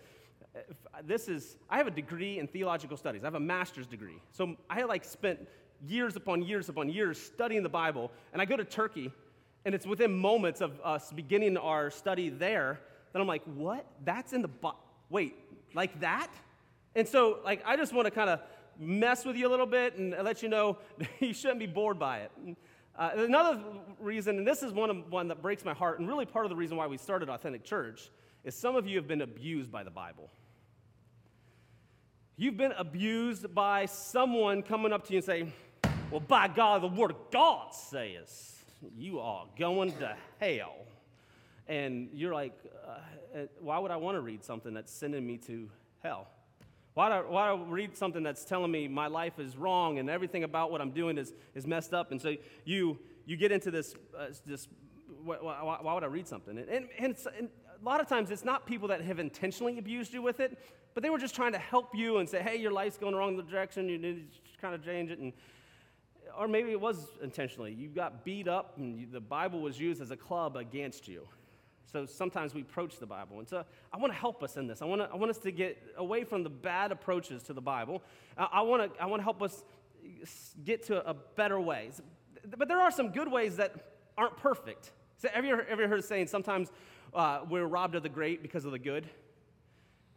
this 1.04 1.28
is, 1.28 1.56
I 1.68 1.78
have 1.78 1.86
a 1.86 1.92
degree 1.92 2.38
in 2.38 2.46
theological 2.46 2.96
studies. 2.96 3.22
I 3.24 3.26
have 3.26 3.34
a 3.34 3.40
master's 3.40 3.86
degree. 3.86 4.20
So 4.32 4.56
I 4.70 4.82
like 4.82 5.04
spent 5.04 5.40
years 5.86 6.16
upon 6.16 6.42
years 6.42 6.68
upon 6.68 6.88
years 6.88 7.20
studying 7.20 7.62
the 7.62 7.68
Bible. 7.68 8.10
And 8.32 8.40
I 8.40 8.44
go 8.44 8.56
to 8.56 8.64
Turkey, 8.64 9.12
and 9.64 9.74
it's 9.74 9.86
within 9.86 10.12
moments 10.12 10.60
of 10.60 10.80
us 10.82 11.12
beginning 11.12 11.56
our 11.56 11.90
study 11.90 12.28
there 12.28 12.80
that 13.12 13.20
I'm 13.20 13.28
like, 13.28 13.42
what? 13.44 13.86
That's 14.04 14.32
in 14.32 14.42
the 14.42 14.48
Bible. 14.48 14.78
Wait, 15.10 15.36
like 15.74 16.00
that? 16.00 16.30
And 16.94 17.06
so, 17.06 17.38
like, 17.44 17.62
I 17.64 17.76
just 17.76 17.92
want 17.92 18.06
to 18.06 18.10
kind 18.10 18.30
of 18.30 18.40
mess 18.78 19.24
with 19.24 19.36
you 19.36 19.46
a 19.46 19.50
little 19.50 19.66
bit 19.66 19.96
and 19.96 20.14
let 20.22 20.42
you 20.42 20.48
know 20.48 20.78
you 21.20 21.32
shouldn't 21.32 21.60
be 21.60 21.66
bored 21.66 21.98
by 21.98 22.20
it. 22.20 22.30
Uh, 22.96 23.10
another 23.16 23.60
reason, 23.98 24.38
and 24.38 24.46
this 24.46 24.62
is 24.62 24.72
one, 24.72 24.90
of, 24.90 25.10
one 25.10 25.28
that 25.28 25.42
breaks 25.42 25.64
my 25.64 25.74
heart, 25.74 25.98
and 25.98 26.08
really 26.08 26.26
part 26.26 26.44
of 26.44 26.50
the 26.50 26.56
reason 26.56 26.76
why 26.76 26.86
we 26.86 26.96
started 26.96 27.28
Authentic 27.28 27.64
Church, 27.64 28.10
is 28.44 28.54
some 28.54 28.76
of 28.76 28.86
you 28.86 28.96
have 28.96 29.08
been 29.08 29.22
abused 29.22 29.72
by 29.72 29.82
the 29.82 29.90
Bible. 29.90 30.30
You've 32.36 32.56
been 32.56 32.72
abused 32.72 33.52
by 33.54 33.86
someone 33.86 34.62
coming 34.62 34.92
up 34.92 35.06
to 35.06 35.12
you 35.12 35.18
and 35.18 35.24
saying, 35.24 35.52
Well, 36.10 36.20
by 36.20 36.48
God, 36.48 36.82
the 36.82 36.88
Word 36.88 37.10
of 37.12 37.16
God 37.30 37.74
says 37.74 38.54
you 38.96 39.20
are 39.20 39.46
going 39.58 39.92
to 39.92 40.14
hell. 40.40 40.76
And 41.66 42.08
you're 42.12 42.34
like, 42.34 42.52
uh, 42.86 43.38
uh 43.38 43.46
Why 43.60 43.78
would 43.78 43.90
I 43.90 43.96
want 43.96 44.16
to 44.16 44.20
read 44.20 44.44
something 44.44 44.74
that's 44.74 44.92
sending 44.92 45.26
me 45.26 45.38
to 45.38 45.68
hell? 46.02 46.28
Why 46.92 47.08
do, 47.08 47.14
I, 47.14 47.20
why 47.22 47.48
do 47.48 47.62
I 47.62 47.66
read 47.66 47.96
something 47.96 48.22
that's 48.22 48.44
telling 48.44 48.70
me 48.70 48.86
my 48.86 49.08
life 49.08 49.38
is 49.38 49.56
wrong 49.56 49.98
and 49.98 50.08
everything 50.08 50.44
about 50.44 50.70
what 50.70 50.80
I'm 50.80 50.92
doing 50.92 51.18
is, 51.18 51.32
is 51.54 51.66
messed 51.66 51.92
up? 51.92 52.12
And 52.12 52.20
so 52.20 52.36
you, 52.64 52.98
you 53.26 53.36
get 53.36 53.50
into 53.50 53.70
this, 53.70 53.94
uh, 54.16 54.26
this 54.46 54.68
why, 55.24 55.38
why, 55.80 55.94
would 55.94 56.04
I 56.04 56.08
read 56.08 56.28
something? 56.28 56.58
And, 56.58 56.68
and, 56.68 56.88
and, 56.98 57.16
and 57.36 57.48
a 57.80 57.84
lot 57.84 58.00
of 58.00 58.08
times 58.08 58.30
it's 58.30 58.44
not 58.44 58.66
people 58.66 58.88
that 58.88 59.00
have 59.00 59.18
intentionally 59.18 59.78
abused 59.78 60.14
you 60.14 60.22
with 60.22 60.38
it, 60.38 60.58
but 60.92 61.02
they 61.02 61.10
were 61.10 61.18
just 61.18 61.34
trying 61.34 61.52
to 61.52 61.58
help 61.58 61.94
you 61.94 62.18
and 62.18 62.28
say, 62.28 62.40
hey, 62.40 62.56
your 62.56 62.70
life's 62.70 62.98
going 62.98 63.12
the 63.12 63.18
wrong 63.18 63.42
direction, 63.48 63.88
you 63.88 63.98
need 63.98 64.30
to 64.30 64.60
kind 64.60 64.74
of 64.74 64.84
change 64.84 65.10
it. 65.10 65.18
And, 65.18 65.32
or 66.38 66.48
maybe 66.48 66.70
it 66.70 66.80
was 66.80 67.08
intentionally. 67.22 67.72
You 67.72 67.88
got 67.88 68.24
beat 68.24 68.48
up, 68.48 68.74
and 68.76 68.98
you, 68.98 69.06
the 69.10 69.20
Bible 69.20 69.60
was 69.60 69.78
used 69.78 70.00
as 70.00 70.10
a 70.10 70.16
club 70.16 70.56
against 70.56 71.08
you. 71.08 71.26
So 71.94 72.06
sometimes 72.06 72.54
we 72.54 72.62
approach 72.62 72.98
the 72.98 73.06
Bible. 73.06 73.38
And 73.38 73.48
so 73.48 73.64
I 73.92 73.98
want 73.98 74.12
to 74.12 74.18
help 74.18 74.42
us 74.42 74.56
in 74.56 74.66
this. 74.66 74.82
I 74.82 74.84
want, 74.84 75.00
to, 75.02 75.08
I 75.12 75.16
want 75.16 75.30
us 75.30 75.38
to 75.38 75.52
get 75.52 75.80
away 75.96 76.24
from 76.24 76.42
the 76.42 76.50
bad 76.50 76.90
approaches 76.90 77.44
to 77.44 77.52
the 77.52 77.60
Bible. 77.60 78.02
I, 78.36 78.62
want 78.62 78.92
to 78.92 79.02
I 79.02 79.06
want 79.06 79.20
to 79.20 79.24
help 79.24 79.40
us 79.40 79.62
get 80.64 80.84
to 80.86 81.08
a 81.08 81.14
better 81.14 81.60
way. 81.60 81.90
But 82.56 82.66
there 82.66 82.80
are 82.80 82.90
some 82.90 83.10
good 83.10 83.30
ways 83.30 83.56
that 83.58 83.74
aren't 84.18 84.36
perfect. 84.36 84.90
So 85.18 85.28
have 85.32 85.44
you 85.44 85.52
ever, 85.52 85.62
heard 85.62 85.88
heard 85.88 86.04
saying 86.04 86.26
sometimes 86.26 86.72
uh, 87.14 87.42
we're 87.48 87.66
robbed 87.66 87.94
of 87.94 88.02
the 88.02 88.08
great 88.08 88.42
because 88.42 88.64
of 88.64 88.72
the 88.72 88.78
good? 88.78 89.08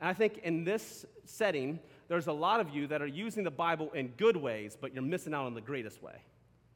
And 0.02 0.10
I 0.10 0.14
think 0.14 0.40
in 0.40 0.64
this 0.64 1.06
setting, 1.26 1.80
there's 2.08 2.28
a 2.28 2.34
lot 2.34 2.60
of 2.60 2.70
you 2.70 2.88
that 2.88 3.02
are 3.02 3.08
using 3.08 3.44
the 3.44 3.52
Bible 3.52 3.92
in 3.94 4.10
good 4.10 4.38
ways, 4.38 4.78
but 4.80 4.94
you're 4.94 5.04
missing 5.04 5.34
out 5.34 5.46
on 5.46 5.54
the 5.54 5.62
greatest 5.62 6.02
way. 6.02 6.22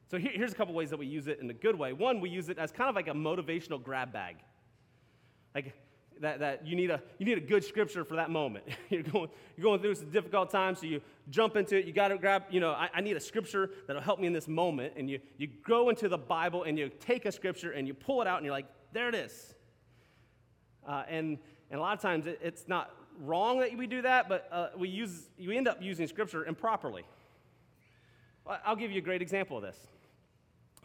So 0.10 0.18
here, 0.18 0.32
here's 0.34 0.52
a 0.52 0.56
couple 0.56 0.74
ways 0.74 0.90
that 0.90 1.00
we 1.00 1.06
use 1.06 1.28
it 1.28 1.40
in 1.40 1.50
a 1.50 1.54
good 1.54 1.78
way. 1.78 1.94
One, 1.94 2.20
we 2.20 2.30
use 2.30 2.50
it 2.50 2.58
as 2.58 2.72
kind 2.72 2.90
of 2.90 2.96
like 2.96 3.08
a 3.08 3.14
motivational 3.14 3.82
grab 3.82 4.12
bag. 4.12 4.36
Like 5.56 5.74
that, 6.20 6.40
that 6.40 6.68
you, 6.68 6.76
need 6.76 6.92
a, 6.92 7.02
you 7.18 7.26
need 7.26 7.38
a 7.38 7.42
good 7.42 7.64
scripture 7.64 8.04
for 8.04 8.16
that 8.16 8.30
moment. 8.30 8.66
you're, 8.90 9.04
going, 9.04 9.30
you're 9.56 9.64
going 9.64 9.80
through 9.80 9.96
some 9.96 10.10
difficult 10.12 10.52
time, 10.52 10.76
so 10.76 10.86
you 10.86 11.02
jump 11.30 11.56
into 11.56 11.78
it. 11.78 11.86
You 11.86 11.94
got 11.94 12.10
to 12.10 12.18
grab, 12.18 12.44
you 12.50 12.60
know, 12.60 12.72
I, 12.72 12.90
I 12.94 13.02
need 13.02 13.16
a 13.16 13.22
scripture 13.22 13.72
that'll 13.88 14.02
help 14.02 14.20
me 14.20 14.28
in 14.28 14.34
this 14.34 14.48
moment. 14.50 14.94
And 14.98 15.10
you, 15.10 15.20
you 15.38 15.48
go 15.66 15.90
into 15.90 16.10
the 16.10 16.18
Bible 16.18 16.64
and 16.64 16.78
you 16.78 16.90
take 17.00 17.26
a 17.26 17.32
scripture 17.32 17.72
and 17.72 17.88
you 17.88 17.94
pull 17.94 18.22
it 18.22 18.28
out 18.28 18.38
and 18.38 18.46
you're 18.46 18.54
like, 18.54 18.68
there 18.92 19.08
it 19.08 19.16
is. 19.16 19.56
Uh, 20.86 21.04
and, 21.08 21.38
and 21.70 21.80
a 21.80 21.82
lot 21.82 21.96
of 21.96 22.02
times 22.02 22.28
it, 22.28 22.40
it's 22.44 22.68
not 22.68 22.92
wrong 23.20 23.60
that 23.60 23.78
we 23.78 23.88
do 23.88 24.02
that, 24.04 24.30
but 24.30 24.48
uh, 24.52 24.68
we, 24.78 24.90
use, 24.90 25.30
we 25.40 25.58
end 25.58 25.68
up 25.68 25.82
using 25.82 26.08
Scripture 26.08 26.46
improperly. 26.46 27.04
I'll 28.66 28.76
give 28.76 28.92
you 28.92 28.98
a 28.98 29.04
great 29.04 29.22
example 29.22 29.58
of 29.58 29.64
this. 29.64 29.78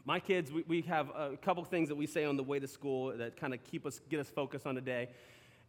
My 0.04 0.20
kids, 0.20 0.52
we, 0.52 0.64
we 0.68 0.82
have 0.82 1.08
a 1.10 1.36
couple 1.36 1.64
things 1.64 1.88
that 1.88 1.96
we 1.96 2.06
say 2.06 2.24
on 2.24 2.36
the 2.36 2.42
way 2.42 2.58
to 2.58 2.68
school 2.68 3.16
that 3.16 3.36
kind 3.36 3.52
of 3.52 3.64
keep 3.64 3.86
us, 3.86 4.00
get 4.08 4.20
us 4.20 4.28
focused 4.28 4.66
on 4.66 4.74
the 4.74 4.80
day. 4.80 5.08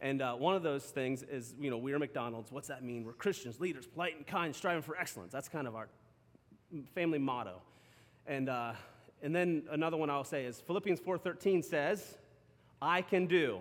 And 0.00 0.22
uh, 0.22 0.34
one 0.34 0.54
of 0.54 0.62
those 0.62 0.84
things 0.84 1.24
is, 1.24 1.54
you 1.58 1.70
know, 1.70 1.78
we're 1.78 1.98
McDonald's. 1.98 2.52
What's 2.52 2.68
that 2.68 2.84
mean? 2.84 3.04
We're 3.04 3.14
Christians, 3.14 3.58
leaders, 3.58 3.86
polite 3.86 4.16
and 4.16 4.26
kind, 4.26 4.54
striving 4.54 4.82
for 4.82 4.96
excellence. 4.96 5.32
That's 5.32 5.48
kind 5.48 5.66
of 5.66 5.74
our 5.74 5.88
family 6.94 7.18
motto. 7.18 7.60
And, 8.26 8.48
uh, 8.48 8.74
and 9.22 9.34
then 9.34 9.64
another 9.70 9.96
one 9.96 10.08
I'll 10.08 10.22
say 10.22 10.44
is 10.44 10.60
Philippians 10.60 11.00
4.13 11.00 11.64
says, 11.64 12.16
I 12.80 13.02
can 13.02 13.26
do 13.26 13.60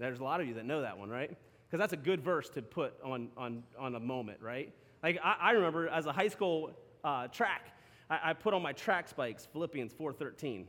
There's 0.00 0.18
a 0.18 0.24
lot 0.24 0.40
of 0.40 0.48
you 0.48 0.54
that 0.54 0.64
know 0.64 0.80
that 0.82 0.98
one, 0.98 1.10
right? 1.10 1.28
Because 1.28 1.78
that's 1.78 1.92
a 1.92 1.96
good 1.96 2.22
verse 2.22 2.48
to 2.50 2.62
put 2.62 2.94
on, 3.04 3.28
on, 3.36 3.62
on 3.78 3.94
a 3.94 4.00
moment, 4.00 4.40
right? 4.40 4.72
Like, 5.02 5.18
I, 5.22 5.36
I 5.40 5.50
remember 5.52 5.88
as 5.88 6.06
a 6.06 6.12
high 6.12 6.28
school 6.28 6.72
uh, 7.04 7.28
track, 7.28 7.72
I, 8.08 8.30
I 8.30 8.32
put 8.32 8.54
on 8.54 8.62
my 8.62 8.72
track 8.72 9.08
spikes, 9.08 9.46
Philippians 9.52 9.92
4.13. 9.92 10.64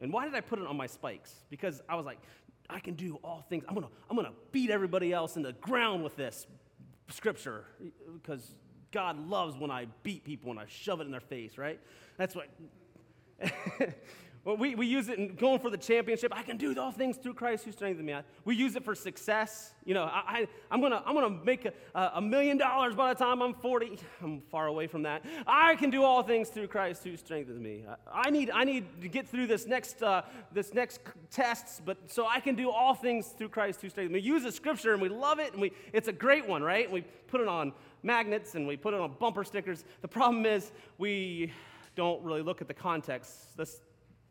And 0.00 0.12
why 0.12 0.24
did 0.24 0.34
I 0.34 0.40
put 0.40 0.58
it 0.58 0.66
on 0.66 0.76
my 0.76 0.86
spikes? 0.86 1.34
Because 1.50 1.82
I 1.88 1.94
was 1.94 2.06
like, 2.06 2.18
I 2.68 2.80
can 2.80 2.94
do 2.94 3.18
all 3.22 3.44
things. 3.48 3.64
I'm 3.68 3.74
gonna, 3.74 3.88
I'm 4.08 4.16
gonna 4.16 4.32
beat 4.52 4.70
everybody 4.70 5.12
else 5.12 5.36
in 5.36 5.42
the 5.42 5.52
ground 5.52 6.02
with 6.02 6.16
this 6.16 6.46
scripture 7.10 7.64
because 8.14 8.54
God 8.92 9.28
loves 9.28 9.56
when 9.56 9.70
I 9.70 9.86
beat 10.02 10.24
people 10.24 10.50
and 10.50 10.58
I 10.58 10.64
shove 10.66 11.00
it 11.00 11.04
in 11.04 11.10
their 11.10 11.20
face, 11.20 11.58
right? 11.58 11.78
That's 12.16 12.34
what. 12.34 12.48
we, 14.44 14.74
we 14.74 14.86
use 14.86 15.08
it 15.08 15.18
in 15.18 15.34
going 15.34 15.60
for 15.60 15.68
the 15.68 15.76
championship. 15.76 16.32
I 16.34 16.42
can 16.42 16.56
do 16.56 16.78
all 16.78 16.90
things 16.90 17.18
through 17.18 17.34
Christ 17.34 17.64
who 17.64 17.72
strengthens 17.72 18.06
me. 18.06 18.14
We 18.46 18.56
use 18.56 18.74
it 18.74 18.84
for 18.84 18.94
success. 18.94 19.74
You 19.84 19.92
know, 19.92 20.04
I, 20.04 20.48
I, 20.70 20.74
am 20.74 20.80
going 20.80 20.92
to 20.92 21.02
I'm 21.04 21.14
gonna 21.14 21.38
make 21.44 21.66
a, 21.66 21.72
a 22.14 22.22
million 22.22 22.56
dollars 22.56 22.94
by 22.94 23.12
the 23.12 23.22
time 23.22 23.42
I'm 23.42 23.52
40. 23.52 23.98
I'm 24.22 24.40
far 24.50 24.66
away 24.66 24.86
from 24.86 25.02
that. 25.02 25.26
I 25.46 25.76
can 25.76 25.90
do 25.90 26.04
all 26.04 26.22
things 26.22 26.48
through 26.48 26.68
Christ 26.68 27.04
who 27.04 27.16
strengthens 27.18 27.60
me. 27.60 27.84
I, 27.86 28.28
I 28.28 28.30
need, 28.30 28.50
I 28.50 28.64
need 28.64 29.02
to 29.02 29.08
get 29.08 29.28
through 29.28 29.46
this 29.46 29.66
next, 29.66 30.02
uh, 30.02 30.22
this 30.52 30.72
next 30.72 31.00
tests, 31.30 31.82
but 31.84 31.98
so 32.10 32.26
I 32.26 32.40
can 32.40 32.54
do 32.54 32.70
all 32.70 32.94
things 32.94 33.28
through 33.28 33.50
Christ 33.50 33.82
who 33.82 33.90
strengthens 33.90 34.14
me. 34.14 34.20
We 34.20 34.26
use 34.26 34.44
the 34.44 34.52
scripture 34.52 34.94
and 34.94 35.02
we 35.02 35.10
love 35.10 35.38
it, 35.38 35.52
and 35.52 35.60
we, 35.60 35.72
it's 35.92 36.08
a 36.08 36.12
great 36.12 36.48
one, 36.48 36.62
right? 36.62 36.84
And 36.84 36.94
we 36.94 37.02
put 37.28 37.42
it 37.42 37.48
on 37.48 37.74
magnets 38.02 38.54
and 38.54 38.66
we 38.66 38.78
put 38.78 38.94
it 38.94 39.00
on 39.00 39.14
bumper 39.20 39.44
stickers. 39.44 39.84
The 40.00 40.08
problem 40.08 40.46
is 40.46 40.72
we 40.96 41.52
don't 41.94 42.22
really 42.22 42.42
look 42.42 42.62
at 42.62 42.68
the 42.68 42.74
context. 42.74 43.56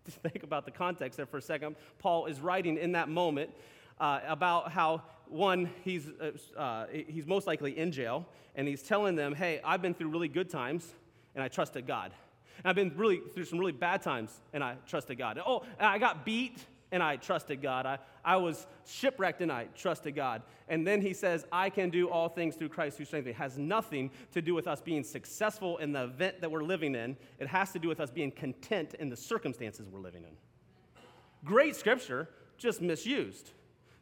Let's 0.05 0.17
think 0.17 0.43
about 0.43 0.65
the 0.65 0.71
context 0.71 1.17
there 1.17 1.25
for 1.25 1.37
a 1.37 1.41
second. 1.41 1.75
Paul 1.99 2.25
is 2.25 2.39
writing 2.39 2.77
in 2.77 2.93
that 2.93 3.09
moment 3.09 3.51
uh, 3.99 4.21
about 4.27 4.71
how 4.71 5.03
one 5.27 5.69
he's 5.83 6.09
uh, 6.19 6.31
uh, 6.59 6.85
he's 6.91 7.27
most 7.27 7.45
likely 7.47 7.77
in 7.77 7.91
jail 7.91 8.25
and 8.55 8.67
he's 8.67 8.81
telling 8.81 9.15
them, 9.15 9.35
"Hey, 9.35 9.61
I've 9.63 9.81
been 9.81 9.93
through 9.93 10.09
really 10.09 10.27
good 10.27 10.49
times 10.49 10.93
and 11.35 11.43
I 11.43 11.47
trusted 11.47 11.85
God." 11.85 12.11
And 12.57 12.65
I've 12.65 12.75
been 12.75 12.93
really 12.97 13.21
through 13.33 13.45
some 13.45 13.59
really 13.59 13.71
bad 13.71 14.01
times 14.01 14.41
and 14.53 14.63
I 14.63 14.75
trusted 14.87 15.17
God. 15.17 15.39
Oh, 15.45 15.63
I 15.79 15.97
got 15.97 16.25
beat 16.25 16.65
and 16.91 17.03
I 17.03 17.17
trusted 17.17 17.61
God. 17.61 17.85
I, 17.85 17.99
I 18.23 18.37
was 18.37 18.67
shipwrecked 18.85 19.41
and 19.41 19.51
I 19.51 19.65
trusted 19.75 20.15
God. 20.15 20.41
And 20.67 20.85
then 20.85 21.01
he 21.01 21.13
says, 21.13 21.45
I 21.51 21.69
can 21.69 21.89
do 21.89 22.09
all 22.09 22.29
things 22.29 22.55
through 22.55 22.69
Christ 22.69 22.97
who 22.97 23.05
strengthens 23.05 23.25
me. 23.25 23.31
It 23.31 23.41
has 23.41 23.57
nothing 23.57 24.11
to 24.31 24.41
do 24.41 24.53
with 24.53 24.67
us 24.67 24.81
being 24.81 25.03
successful 25.03 25.77
in 25.77 25.91
the 25.91 26.03
event 26.03 26.41
that 26.41 26.51
we're 26.51 26.63
living 26.63 26.95
in, 26.95 27.17
it 27.39 27.47
has 27.47 27.71
to 27.73 27.79
do 27.79 27.87
with 27.87 27.99
us 27.99 28.09
being 28.09 28.31
content 28.31 28.95
in 28.95 29.09
the 29.09 29.17
circumstances 29.17 29.87
we're 29.89 29.99
living 29.99 30.23
in. 30.23 30.35
Great 31.45 31.75
scripture, 31.75 32.29
just 32.57 32.81
misused. 32.81 33.51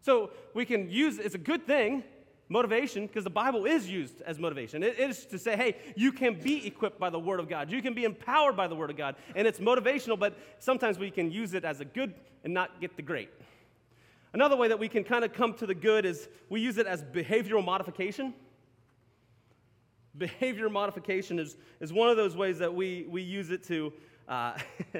So 0.01 0.31
we 0.53 0.65
can 0.65 0.89
use 0.89 1.19
it's 1.19 1.35
a 1.35 1.39
good 1.39 1.65
thing 1.67 2.03
motivation 2.49 3.07
because 3.07 3.23
the 3.23 3.29
bible 3.29 3.65
is 3.65 3.89
used 3.89 4.21
as 4.21 4.39
motivation. 4.39 4.83
It 4.83 4.99
is 4.99 5.25
to 5.27 5.37
say 5.37 5.55
hey 5.55 5.77
you 5.95 6.11
can 6.11 6.35
be 6.35 6.65
equipped 6.65 6.99
by 6.99 7.09
the 7.09 7.19
word 7.19 7.39
of 7.39 7.49
god. 7.49 7.71
You 7.71 7.81
can 7.81 7.93
be 7.93 8.03
empowered 8.03 8.55
by 8.55 8.67
the 8.67 8.75
word 8.75 8.89
of 8.89 8.97
god. 8.97 9.15
And 9.35 9.47
it's 9.47 9.59
motivational 9.59 10.17
but 10.17 10.37
sometimes 10.59 10.97
we 10.97 11.11
can 11.11 11.31
use 11.31 11.53
it 11.53 11.65
as 11.65 11.79
a 11.79 11.85
good 11.85 12.13
and 12.43 12.53
not 12.53 12.79
get 12.79 12.95
the 12.95 13.01
great. 13.01 13.29
Another 14.33 14.55
way 14.55 14.67
that 14.67 14.79
we 14.79 14.89
can 14.89 15.03
kind 15.03 15.23
of 15.23 15.33
come 15.33 15.53
to 15.55 15.65
the 15.65 15.75
good 15.75 16.05
is 16.05 16.29
we 16.49 16.61
use 16.61 16.77
it 16.77 16.85
as 16.85 17.03
behavioral 17.03 17.63
modification. 17.63 18.33
Behavior 20.17 20.69
modification 20.69 21.39
is, 21.39 21.57
is 21.79 21.93
one 21.93 22.09
of 22.09 22.17
those 22.17 22.35
ways 22.35 22.59
that 22.59 22.73
we, 22.73 23.05
we 23.09 23.21
use 23.21 23.51
it 23.51 23.63
to 23.65 23.93
uh, 24.27 24.57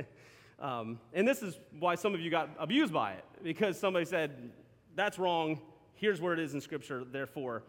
um, 0.60 1.00
and 1.14 1.28
this 1.28 1.42
is 1.42 1.60
why 1.80 1.96
some 1.96 2.14
of 2.14 2.22
you 2.22 2.32
got 2.32 2.50
abused 2.60 2.94
by 2.94 3.12
it 3.14 3.26
because 3.44 3.80
somebody 3.80 4.06
said 4.06 4.52
that's 4.96 5.20
wrong 5.20 5.60
here's 5.98 6.22
where 6.22 6.34
it 6.34 6.40
is 6.40 6.54
in 6.54 6.62
Scripture, 6.62 7.04
therefore. 7.04 7.64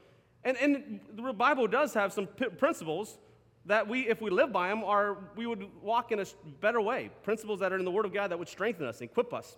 And, 0.44 0.56
and 0.56 1.00
the 1.14 1.32
Bible 1.32 1.66
does 1.66 1.92
have 1.94 2.12
some 2.12 2.26
p- 2.26 2.46
principles 2.46 3.18
that 3.66 3.86
we, 3.86 4.08
if 4.08 4.20
we 4.20 4.30
live 4.30 4.52
by 4.52 4.68
them, 4.68 4.84
are, 4.84 5.18
we 5.36 5.46
would 5.46 5.66
walk 5.82 6.12
in 6.12 6.20
a 6.20 6.24
better 6.60 6.80
way. 6.80 7.10
Principles 7.22 7.60
that 7.60 7.72
are 7.72 7.78
in 7.78 7.84
the 7.84 7.90
Word 7.90 8.06
of 8.06 8.14
God 8.14 8.30
that 8.30 8.38
would 8.38 8.48
strengthen 8.48 8.86
us 8.86 9.00
and 9.00 9.10
equip 9.10 9.34
us. 9.34 9.56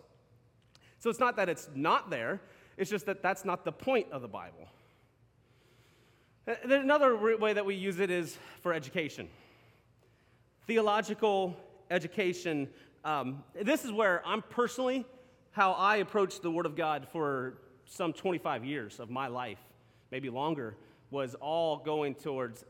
So 0.98 1.10
it's 1.10 1.20
not 1.20 1.36
that 1.36 1.48
it's 1.48 1.68
not 1.74 2.10
there, 2.10 2.40
it's 2.76 2.90
just 2.90 3.06
that 3.06 3.22
that's 3.22 3.44
not 3.44 3.64
the 3.64 3.72
point 3.72 4.06
of 4.10 4.22
the 4.22 4.28
Bible. 4.28 4.68
Another 6.64 7.36
way 7.36 7.52
that 7.52 7.64
we 7.64 7.74
use 7.74 8.00
it 8.00 8.10
is 8.10 8.36
for 8.62 8.72
education. 8.72 9.28
Theological 10.66 11.56
education. 11.90 12.68
Um, 13.04 13.44
this 13.62 13.84
is 13.84 13.92
where 13.92 14.22
I'm 14.26 14.42
personally, 14.42 15.04
how 15.52 15.72
I 15.72 15.96
approach 15.96 16.40
the 16.40 16.50
Word 16.50 16.66
of 16.66 16.74
God 16.74 17.06
for 17.12 17.58
some 17.90 18.12
25 18.12 18.64
years 18.64 19.00
of 19.00 19.10
my 19.10 19.26
life, 19.26 19.58
maybe 20.10 20.30
longer, 20.30 20.76
was 21.10 21.34
all 21.34 21.76
going 21.76 22.14
towards 22.14 22.64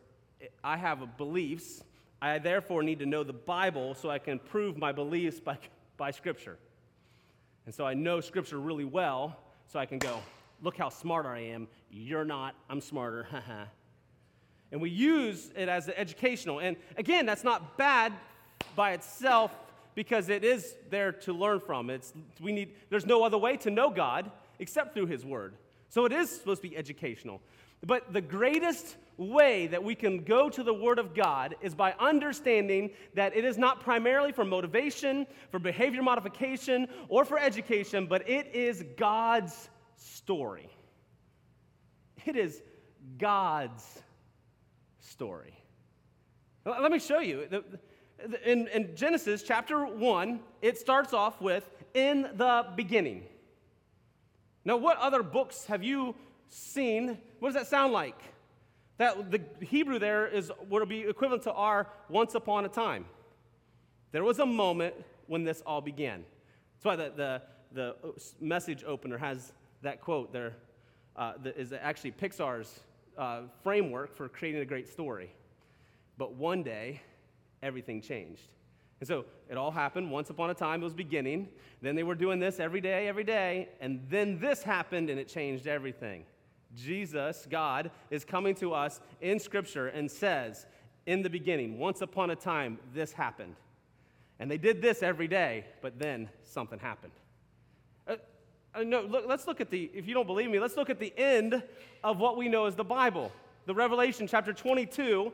I 0.64 0.78
have 0.78 1.16
beliefs. 1.18 1.84
I 2.22 2.38
therefore 2.38 2.82
need 2.82 2.98
to 3.00 3.06
know 3.06 3.22
the 3.22 3.34
Bible 3.34 3.94
so 3.94 4.10
I 4.10 4.18
can 4.18 4.38
prove 4.38 4.78
my 4.78 4.92
beliefs 4.92 5.38
by, 5.38 5.58
by 5.98 6.10
Scripture. 6.10 6.56
And 7.66 7.74
so 7.74 7.86
I 7.86 7.92
know 7.92 8.20
Scripture 8.22 8.58
really 8.58 8.86
well, 8.86 9.36
so 9.66 9.78
I 9.78 9.84
can 9.84 9.98
go, 9.98 10.18
look 10.62 10.78
how 10.78 10.88
smart 10.88 11.26
I 11.26 11.40
am. 11.40 11.68
You're 11.90 12.24
not, 12.24 12.54
I'm 12.70 12.80
smarter. 12.80 13.26
and 14.72 14.80
we 14.80 14.88
use 14.88 15.50
it 15.54 15.68
as 15.68 15.90
educational. 15.90 16.60
And 16.60 16.76
again, 16.96 17.26
that's 17.26 17.44
not 17.44 17.76
bad 17.76 18.14
by 18.74 18.92
itself 18.92 19.54
because 19.94 20.30
it 20.30 20.44
is 20.44 20.76
there 20.88 21.12
to 21.12 21.34
learn 21.34 21.60
from. 21.60 21.90
It's, 21.90 22.14
we 22.40 22.52
need, 22.52 22.74
there's 22.88 23.06
no 23.06 23.22
other 23.22 23.36
way 23.36 23.58
to 23.58 23.70
know 23.70 23.90
God 23.90 24.30
except 24.60 24.94
through 24.94 25.06
His 25.06 25.24
Word. 25.24 25.54
So 25.88 26.04
it 26.04 26.12
is 26.12 26.30
supposed 26.30 26.62
to 26.62 26.68
be 26.68 26.76
educational. 26.76 27.40
But 27.84 28.12
the 28.12 28.20
greatest 28.20 28.96
way 29.16 29.66
that 29.68 29.82
we 29.82 29.94
can 29.94 30.22
go 30.22 30.48
to 30.48 30.62
the 30.62 30.72
Word 30.72 30.98
of 30.98 31.14
God 31.14 31.56
is 31.60 31.74
by 31.74 31.94
understanding 31.98 32.90
that 33.14 33.36
it 33.36 33.44
is 33.44 33.58
not 33.58 33.80
primarily 33.80 34.32
for 34.32 34.44
motivation, 34.44 35.26
for 35.50 35.58
behavior 35.58 36.02
modification, 36.02 36.88
or 37.08 37.24
for 37.24 37.38
education, 37.38 38.06
but 38.06 38.28
it 38.28 38.54
is 38.54 38.84
God's 38.96 39.70
story. 39.96 40.70
It 42.26 42.36
is 42.36 42.62
God's 43.18 44.02
story. 45.00 45.54
Let 46.64 46.92
me 46.92 46.98
show 46.98 47.20
you. 47.20 47.48
In, 48.44 48.68
in 48.68 48.94
Genesis 48.94 49.42
chapter 49.42 49.86
1, 49.86 50.40
it 50.60 50.78
starts 50.78 51.14
off 51.14 51.40
with, 51.40 51.68
in 51.94 52.28
the 52.34 52.66
beginning. 52.76 53.24
Now, 54.64 54.76
what 54.76 54.98
other 54.98 55.22
books 55.22 55.64
have 55.66 55.82
you 55.82 56.14
seen? 56.48 57.18
What 57.38 57.48
does 57.48 57.54
that 57.54 57.66
sound 57.66 57.92
like? 57.92 58.20
That 58.98 59.30
the 59.30 59.40
Hebrew 59.64 59.98
there 59.98 60.26
is 60.26 60.52
would 60.68 60.86
be 60.88 61.00
equivalent 61.00 61.44
to 61.44 61.52
our 61.52 61.88
once 62.08 62.34
upon 62.34 62.66
a 62.66 62.68
time. 62.68 63.06
There 64.12 64.24
was 64.24 64.38
a 64.40 64.46
moment 64.46 64.94
when 65.26 65.44
this 65.44 65.62
all 65.64 65.80
began. 65.80 66.24
That's 66.74 66.84
why 66.84 66.96
the, 66.96 67.12
the, 67.16 67.42
the 67.72 67.96
message 68.40 68.84
opener 68.84 69.16
has 69.16 69.52
that 69.82 70.00
quote 70.00 70.32
there. 70.32 70.56
Uh, 71.16 71.32
that 71.42 71.56
is 71.56 71.72
actually 71.72 72.12
Pixar's 72.12 72.80
uh, 73.18 73.42
framework 73.62 74.14
for 74.14 74.28
creating 74.28 74.60
a 74.60 74.64
great 74.64 74.88
story. 74.88 75.30
But 76.18 76.34
one 76.34 76.62
day, 76.62 77.00
everything 77.62 78.00
changed. 78.00 78.48
And 79.00 79.08
so 79.08 79.24
it 79.48 79.56
all 79.56 79.70
happened 79.70 80.10
once 80.10 80.30
upon 80.30 80.50
a 80.50 80.54
time, 80.54 80.82
it 80.82 80.84
was 80.84 80.94
beginning. 80.94 81.48
Then 81.80 81.96
they 81.96 82.02
were 82.02 82.14
doing 82.14 82.38
this 82.38 82.60
every 82.60 82.82
day, 82.82 83.08
every 83.08 83.24
day. 83.24 83.68
And 83.80 84.04
then 84.10 84.38
this 84.38 84.62
happened 84.62 85.08
and 85.08 85.18
it 85.18 85.26
changed 85.26 85.66
everything. 85.66 86.24
Jesus, 86.76 87.46
God, 87.50 87.90
is 88.10 88.24
coming 88.24 88.54
to 88.56 88.74
us 88.74 89.00
in 89.20 89.40
Scripture 89.40 89.88
and 89.88 90.10
says, 90.10 90.66
in 91.06 91.22
the 91.22 91.30
beginning, 91.30 91.78
once 91.78 92.02
upon 92.02 92.30
a 92.30 92.36
time, 92.36 92.78
this 92.94 93.12
happened. 93.12 93.56
And 94.38 94.50
they 94.50 94.58
did 94.58 94.80
this 94.80 95.02
every 95.02 95.26
day, 95.28 95.64
but 95.82 95.98
then 95.98 96.28
something 96.42 96.78
happened. 96.78 97.12
Uh, 98.06 98.16
uh, 98.74 98.82
no, 98.82 99.02
look, 99.02 99.24
let's 99.26 99.46
look 99.46 99.60
at 99.60 99.70
the, 99.70 99.90
if 99.94 100.06
you 100.06 100.14
don't 100.14 100.26
believe 100.26 100.50
me, 100.50 100.60
let's 100.60 100.76
look 100.76 100.90
at 100.90 101.00
the 101.00 101.12
end 101.16 101.62
of 102.04 102.18
what 102.18 102.36
we 102.36 102.48
know 102.48 102.66
as 102.66 102.76
the 102.76 102.84
Bible. 102.84 103.32
The 103.66 103.74
Revelation 103.74 104.26
chapter 104.28 104.52
22, 104.52 105.32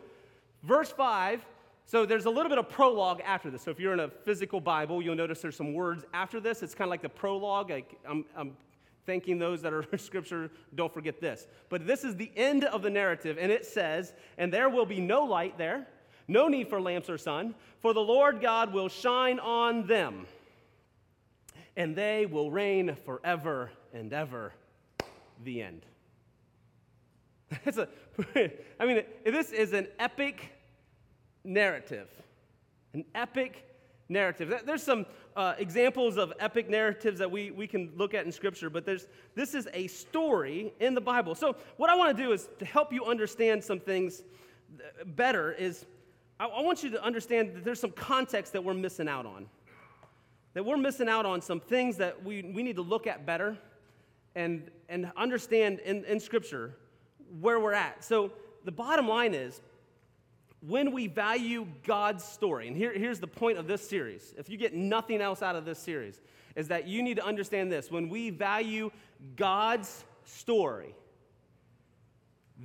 verse 0.63 0.91
5 0.91 1.45
so 1.87 2.05
there's 2.05 2.27
a 2.27 2.31
little 2.31 2.51
bit 2.51 2.59
of 2.59 2.69
prologue 2.69 3.21
after 3.25 3.49
this. 3.49 3.63
So 3.63 3.71
if 3.71 3.79
you're 3.79 3.93
in 3.93 4.01
a 4.01 4.09
physical 4.09 4.61
Bible, 4.61 5.01
you'll 5.01 5.15
notice 5.15 5.41
there's 5.41 5.57
some 5.57 5.73
words 5.73 6.05
after 6.13 6.41
this. 6.41 6.65
It's 6.65 6.75
kind 6.75 6.89
of 6.89 6.91
like 6.91 7.03
the 7.03 7.09
prologue. 7.09 7.71
Like 7.71 7.97
I'm, 8.09 8.25
I'm 8.37 8.57
thanking 9.07 9.39
those 9.39 9.63
that 9.63 9.73
are 9.73 9.85
Scripture, 9.97 10.51
don't 10.75 10.93
forget 10.93 11.21
this. 11.21 11.47
But 11.69 11.87
this 11.87 12.03
is 12.03 12.17
the 12.17 12.33
end 12.37 12.65
of 12.65 12.83
the 12.83 12.91
narrative, 12.91 13.39
and 13.41 13.53
it 13.53 13.65
says, 13.65 14.13
And 14.37 14.53
there 14.53 14.69
will 14.69 14.85
be 14.85 15.01
no 15.01 15.25
light 15.25 15.57
there, 15.57 15.87
no 16.27 16.49
need 16.49 16.69
for 16.69 16.81
lamps 16.81 17.09
or 17.09 17.19
sun, 17.19 17.55
for 17.81 17.95
the 17.95 18.01
Lord 18.01 18.41
God 18.41 18.73
will 18.73 18.89
shine 18.89 19.39
on 19.39 19.87
them, 19.87 20.27
and 21.77 21.95
they 21.95 22.27
will 22.27 22.51
reign 22.51 22.97
forever 23.05 23.71
and 23.95 24.13
ever. 24.13 24.53
The 25.45 25.63
end. 25.63 25.83
It's 27.65 27.79
a, 27.79 27.89
I 28.81 28.87
mean, 28.87 29.05
this 29.25 29.53
is 29.53 29.73
an 29.73 29.87
epic 30.01 30.56
narrative, 31.47 32.09
an 32.93 33.05
epic 33.15 33.65
narrative. 34.09 34.63
There's 34.65 34.83
some 34.83 35.07
uh, 35.37 35.55
examples 35.59 36.17
of 36.17 36.33
epic 36.39 36.69
narratives 36.69 37.19
that 37.19 37.31
we, 37.31 37.51
we 37.51 37.67
can 37.67 37.93
look 37.97 38.15
at 38.15 38.25
in 38.25 38.33
Scripture, 38.33 38.71
but 38.71 38.85
there's, 38.85 39.07
this 39.35 39.55
is 39.55 39.69
a 39.73 39.87
story 39.89 40.73
in 40.81 40.95
the 40.95 41.01
Bible. 41.01 41.35
So, 41.35 41.57
what 41.77 41.91
I 41.91 41.95
want 41.95 42.17
to 42.17 42.23
do 42.23 42.33
is 42.33 42.49
to 42.59 42.65
help 42.65 42.93
you 42.93 43.05
understand 43.05 43.63
some 43.63 43.81
things 43.81 44.23
better 45.05 45.53
is 45.53 45.87
I, 46.39 46.47
I 46.47 46.61
want 46.63 46.83
you 46.83 46.91
to 46.91 47.03
understand 47.03 47.55
that 47.55 47.65
there's 47.65 47.81
some 47.81 47.93
context 47.93 48.53
that 48.53 48.63
we're 48.63 48.75
missing 48.75 49.09
out 49.09 49.27
on. 49.27 49.47
That 50.55 50.65
we're 50.65 50.79
missing 50.79 51.09
out 51.09 51.27
on 51.27 51.43
some 51.43 51.61
things 51.61 51.99
that 51.99 52.25
we, 52.25 52.43
we 52.43 52.63
need 52.63 52.77
to 52.77 52.83
look 52.83 53.07
at 53.07 53.27
better 53.27 53.59
and, 54.35 54.71
and 54.89 55.11
understand 55.17 55.81
in, 55.81 56.05
in 56.05 56.21
Scripture 56.21 56.77
where 57.41 57.61
we're 57.61 57.75
at. 57.75 58.05
So, 58.05 58.33
the 58.65 58.73
bottom 58.73 59.07
line 59.07 59.33
is 59.33 59.61
when 60.61 60.93
we 60.93 61.07
value 61.07 61.67
God's 61.85 62.25
story, 62.25 62.67
and 62.69 62.77
here, 62.77 62.93
here's 62.93 63.21
the 63.21 63.27
point 63.27 63.59
of 63.59 63.67
this 63.67 63.87
series 63.87 64.35
if 64.37 64.49
you 64.49 64.57
get 64.57 64.75
nothing 64.75 65.21
else 65.21 65.43
out 65.43 65.57
of 65.57 65.65
this 65.65 65.79
series, 65.79 66.21
is 66.55 66.69
that 66.69 66.87
you 66.87 67.03
need 67.03 67.17
to 67.17 67.25
understand 67.25 67.71
this. 67.71 67.91
When 67.91 68.09
we 68.09 68.31
value 68.31 68.91
God's 69.37 70.05
story, 70.25 70.95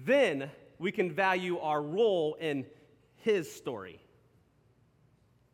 then 0.05 0.49
we 0.79 0.91
can 0.91 1.11
value 1.11 1.59
our 1.59 1.81
role 1.81 2.35
in 2.39 2.65
His 3.17 3.51
story. 3.51 4.01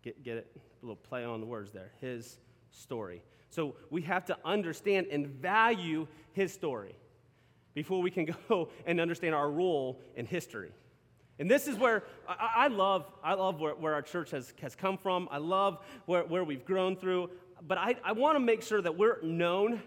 Get, 0.04 0.24
get 0.24 0.38
it? 0.38 0.52
A 0.56 0.86
little 0.86 0.96
play 0.96 1.26
on 1.26 1.42
the 1.42 1.48
words 1.48 1.72
there. 1.72 1.92
His 2.00 2.38
story. 2.70 3.24
So 3.50 3.76
we 3.90 4.04
have 4.04 4.26
to 4.26 4.38
understand 4.46 5.08
and 5.12 5.28
value 5.28 6.08
His 6.34 6.54
story 6.54 6.96
before 7.74 8.02
we 8.02 8.12
can 8.12 8.26
go 8.50 8.70
and 8.86 9.02
understand 9.02 9.34
our 9.36 9.50
role 9.50 10.00
in 10.16 10.26
history. 10.26 10.72
And 11.40 11.50
this 11.50 11.68
is 11.68 11.78
where 11.78 12.04
I, 12.28 12.54
I 12.56 12.68
love, 12.68 13.06
I 13.24 13.36
love 13.36 13.60
where, 13.60 13.76
where, 13.76 13.94
our 13.94 14.02
church 14.02 14.32
has, 14.32 14.54
has 14.62 14.76
come 14.76 14.98
from. 14.98 15.28
I 15.32 15.38
love 15.38 15.80
where, 16.06 16.24
where 16.24 16.44
we've 16.44 16.66
grown 16.66 16.96
through. 16.96 17.30
But 17.68 17.78
I, 17.78 17.96
I 18.04 18.12
want 18.14 18.36
to 18.36 18.40
make 18.40 18.64
sure 18.64 18.82
that 18.82 18.98
we're 18.98 19.22
known 19.22 19.82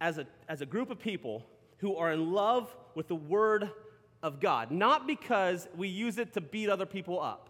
as 0.00 0.18
a, 0.18 0.26
as 0.48 0.60
a 0.60 0.66
group 0.66 0.90
of 0.90 0.98
people 0.98 1.44
who 1.78 1.96
are 1.96 2.12
in 2.12 2.32
love 2.32 2.74
with 2.94 3.08
the 3.08 3.14
Word 3.14 3.70
of 4.22 4.40
God. 4.40 4.70
Not 4.70 5.06
because 5.06 5.68
we 5.76 5.88
use 5.88 6.18
it 6.18 6.32
to 6.34 6.40
beat 6.40 6.68
other 6.68 6.86
people 6.86 7.20
up. 7.20 7.48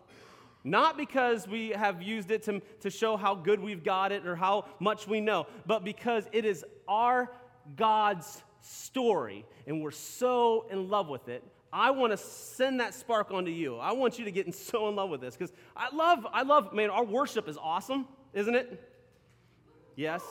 Not 0.65 0.97
because 0.97 1.47
we 1.47 1.71
have 1.71 2.03
used 2.03 2.31
it 2.31 2.43
to, 2.45 2.61
to 2.81 2.91
show 2.91 3.17
how 3.17 3.35
good 3.35 3.61
we've 3.61 3.85
got 3.85 4.13
it 4.13 4.27
or 4.27 4.37
how 4.37 4.67
much 4.81 5.07
we 5.07 5.21
know, 5.21 5.47
but 5.67 5.85
because 5.85 6.25
it 6.33 6.45
is 6.45 6.65
our 6.87 7.31
God's 7.77 8.43
story 8.61 9.47
and 9.67 9.83
we're 9.83 9.91
so 9.91 10.67
in 10.71 10.89
love 10.89 11.09
with 11.09 11.29
it 11.29 11.45
I 11.73 11.91
want 11.91 12.13
to 12.13 12.17
send 12.17 12.81
that 12.81 12.95
spark 12.95 13.31
onto 13.31 13.51
you. 13.51 13.77
I 13.77 13.93
want 13.93 14.19
you 14.19 14.25
to 14.25 14.31
get 14.31 14.53
so 14.55 14.89
in 14.89 14.97
love 14.97 15.11
with 15.11 15.21
this 15.21 15.37
because 15.37 15.53
I 15.77 15.95
love, 15.95 16.27
I 16.33 16.43
love, 16.43 16.73
man, 16.73 16.91
our 16.91 17.05
worship 17.05 17.49
is 17.49 17.57
awesome, 17.57 18.07
isn't 18.33 18.55
it? 18.55 18.83
Yes, 19.97 20.23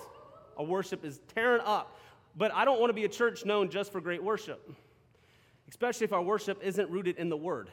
our 0.58 0.66
worship 0.66 1.04
is 1.04 1.20
tearing 1.36 1.62
up. 1.66 1.98
But 2.36 2.54
I 2.54 2.66
don't 2.66 2.80
want 2.80 2.90
to 2.90 2.94
be 2.94 3.04
a 3.04 3.10
church 3.10 3.46
known 3.46 3.70
just 3.70 3.92
for 3.92 4.00
great 4.00 4.24
worship, 4.24 4.72
especially 5.68 6.06
if 6.06 6.14
our 6.14 6.22
worship 6.22 6.62
isn't 6.64 6.90
rooted 6.90 7.18
in 7.18 7.30
the 7.30 7.38
Word. 7.38 7.70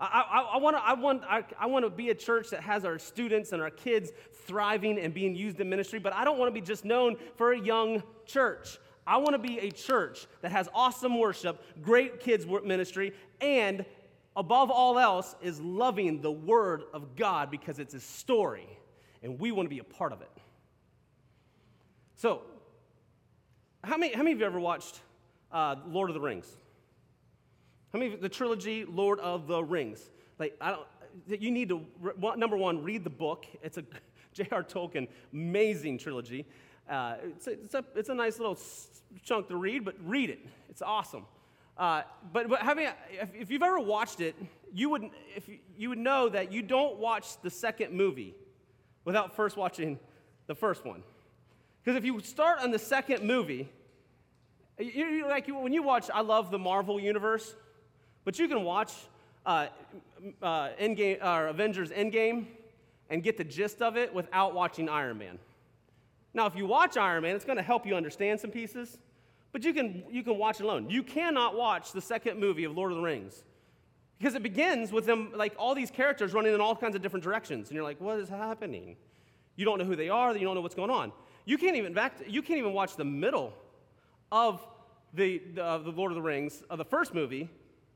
I, 0.00 0.24
I, 0.28 0.40
I, 0.54 0.56
wanna, 0.58 0.82
I, 0.84 0.94
want, 0.94 1.22
I, 1.24 1.44
I 1.58 1.66
want 1.66 1.84
to 1.84 1.90
be 1.90 2.10
a 2.10 2.14
church 2.14 2.50
that 2.50 2.62
has 2.62 2.84
our 2.84 2.98
students 2.98 3.52
and 3.52 3.62
our 3.62 3.70
kids 3.70 4.10
thriving 4.46 4.98
and 4.98 5.14
being 5.14 5.36
used 5.36 5.60
in 5.60 5.70
ministry, 5.70 6.00
but 6.00 6.12
I 6.12 6.24
don't 6.24 6.36
want 6.36 6.48
to 6.48 6.60
be 6.60 6.66
just 6.66 6.84
known 6.84 7.16
for 7.36 7.52
a 7.52 7.60
young 7.60 8.02
church. 8.26 8.78
I 9.06 9.18
want 9.18 9.32
to 9.32 9.38
be 9.38 9.58
a 9.58 9.70
church 9.70 10.26
that 10.40 10.52
has 10.52 10.68
awesome 10.74 11.18
worship, 11.18 11.62
great 11.82 12.20
kids 12.20 12.46
ministry, 12.46 13.12
and 13.40 13.84
above 14.36 14.70
all 14.70 14.98
else 14.98 15.34
is 15.42 15.60
loving 15.60 16.20
the 16.20 16.30
Word 16.32 16.84
of 16.92 17.16
God 17.16 17.50
because 17.50 17.78
it's 17.78 17.92
His 17.92 18.02
story, 18.02 18.66
and 19.22 19.38
we 19.38 19.52
want 19.52 19.66
to 19.66 19.70
be 19.70 19.78
a 19.78 19.84
part 19.84 20.12
of 20.12 20.22
it. 20.22 20.30
So, 22.16 22.42
how 23.82 23.96
many, 23.96 24.14
how 24.14 24.22
many 24.22 24.32
of 24.32 24.40
you 24.40 24.46
ever 24.46 24.60
watched 24.60 25.00
uh, 25.52 25.76
Lord 25.86 26.08
of 26.08 26.14
the 26.14 26.20
Rings? 26.20 26.46
How 27.92 27.98
many 27.98 28.14
of 28.14 28.20
the 28.20 28.28
trilogy 28.28 28.84
Lord 28.84 29.20
of 29.20 29.46
the 29.46 29.62
Rings? 29.62 30.10
Like, 30.38 30.56
I 30.60 30.70
don't, 30.70 30.86
you 31.28 31.50
need 31.50 31.68
to, 31.68 31.82
number 32.36 32.56
one, 32.56 32.82
read 32.82 33.04
the 33.04 33.10
book. 33.10 33.46
It's 33.62 33.78
a 33.78 33.84
J.R. 34.32 34.64
Tolkien 34.64 35.06
amazing 35.32 35.98
trilogy. 35.98 36.44
Uh, 36.88 37.14
it's, 37.24 37.46
a, 37.46 37.50
it's, 37.52 37.74
a, 37.74 37.84
it's, 37.94 38.08
a, 38.10 38.14
nice 38.14 38.38
little 38.38 38.58
chunk 39.22 39.48
to 39.48 39.56
read, 39.56 39.84
but 39.84 39.94
read 40.04 40.28
it. 40.30 40.40
It's 40.68 40.82
awesome. 40.82 41.24
Uh, 41.78 42.02
but, 42.32 42.48
but 42.48 42.60
having, 42.60 42.88
if, 43.10 43.34
if, 43.34 43.50
you've 43.50 43.62
ever 43.62 43.80
watched 43.80 44.20
it, 44.20 44.36
you 44.72 44.90
would, 44.90 45.08
if 45.34 45.48
you, 45.48 45.58
you 45.78 45.88
would 45.88 45.98
know 45.98 46.28
that 46.28 46.52
you 46.52 46.62
don't 46.62 46.98
watch 46.98 47.40
the 47.42 47.50
second 47.50 47.92
movie 47.92 48.34
without 49.04 49.34
first 49.34 49.56
watching 49.56 49.98
the 50.46 50.54
first 50.54 50.84
one. 50.84 51.02
Because 51.82 51.96
if 51.96 52.04
you 52.04 52.20
start 52.20 52.60
on 52.60 52.70
the 52.70 52.78
second 52.78 53.24
movie, 53.24 53.68
you, 54.78 55.06
you, 55.06 55.26
like 55.26 55.48
when 55.48 55.72
you 55.72 55.82
watch, 55.82 56.10
I 56.12 56.20
love 56.20 56.50
the 56.50 56.58
Marvel 56.58 57.00
universe, 57.00 57.54
but 58.24 58.38
you 58.38 58.46
can 58.46 58.62
watch 58.62 58.92
uh, 59.46 59.66
uh, 60.42 60.68
Endgame, 60.80 61.22
or 61.24 61.48
Avengers 61.48 61.90
Endgame 61.90 62.46
and 63.10 63.22
get 63.22 63.36
the 63.36 63.44
gist 63.44 63.82
of 63.82 63.96
it 63.96 64.12
without 64.12 64.54
watching 64.54 64.88
Iron 64.88 65.18
Man. 65.18 65.38
Now, 66.34 66.46
if 66.46 66.56
you 66.56 66.66
watch 66.66 66.96
Iron 66.96 67.22
Man, 67.22 67.36
it's 67.36 67.44
going 67.44 67.56
to 67.56 67.62
help 67.62 67.86
you 67.86 67.94
understand 67.94 68.40
some 68.40 68.50
pieces, 68.50 68.98
but 69.52 69.62
you 69.64 69.72
can, 69.72 70.02
you 70.10 70.24
can 70.24 70.36
watch 70.36 70.60
it 70.60 70.64
alone. 70.64 70.90
You 70.90 71.04
cannot 71.04 71.56
watch 71.56 71.92
the 71.92 72.00
second 72.00 72.40
movie 72.40 72.64
of 72.64 72.76
Lord 72.76 72.90
of 72.90 72.98
the 72.98 73.04
Rings 73.04 73.44
because 74.18 74.34
it 74.34 74.42
begins 74.42 74.90
with 74.90 75.06
them, 75.06 75.32
like 75.34 75.54
all 75.56 75.74
these 75.74 75.90
characters 75.90 76.34
running 76.34 76.52
in 76.52 76.60
all 76.60 76.74
kinds 76.74 76.96
of 76.96 77.02
different 77.02 77.22
directions. 77.22 77.68
And 77.68 77.76
you're 77.76 77.84
like, 77.84 78.00
what 78.00 78.18
is 78.18 78.28
happening? 78.28 78.96
You 79.56 79.64
don't 79.64 79.78
know 79.78 79.84
who 79.84 79.96
they 79.96 80.08
are, 80.08 80.36
you 80.36 80.44
don't 80.44 80.54
know 80.54 80.60
what's 80.60 80.74
going 80.74 80.90
on. 80.90 81.12
You 81.44 81.58
can't 81.58 81.76
even, 81.76 81.92
back 81.92 82.16
you 82.26 82.42
can't 82.42 82.58
even 82.58 82.72
watch 82.72 82.96
the 82.96 83.04
middle 83.04 83.52
of 84.32 84.66
the, 85.12 85.40
the, 85.54 85.78
the 85.78 85.90
Lord 85.90 86.10
of 86.10 86.16
the 86.16 86.22
Rings, 86.22 86.64
of 86.68 86.78
the 86.78 86.84
first 86.84 87.14
movie, 87.14 87.48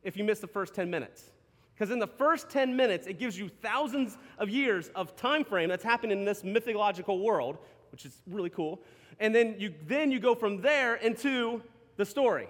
if 0.05 0.17
you 0.17 0.23
miss 0.23 0.39
the 0.39 0.47
first 0.47 0.75
10 0.75 0.89
minutes. 0.89 1.31
Because 1.75 1.91
in 1.91 1.99
the 1.99 2.07
first 2.07 2.51
10 2.51 2.75
minutes, 2.77 3.07
it 3.07 3.19
gives 3.19 3.39
you 3.39 3.49
thousands 3.49 4.19
of 4.39 4.49
years 4.49 4.89
of 4.95 5.17
time 5.17 5.45
frame 5.45 5.69
that's 5.69 5.85
happening 5.85 6.19
in 6.19 6.25
this 6.25 6.43
mythological 6.45 7.21
world, 7.21 7.59
which 7.91 8.05
is 8.05 8.23
really 8.27 8.51
cool. 8.51 8.81
And 9.21 9.35
then 9.35 9.57
you, 9.59 9.75
then 9.87 10.11
you 10.11 10.21
go 10.21 10.35
from 10.35 10.61
there 10.61 10.97
into 10.97 11.63
the 11.97 12.05
story. 12.05 12.49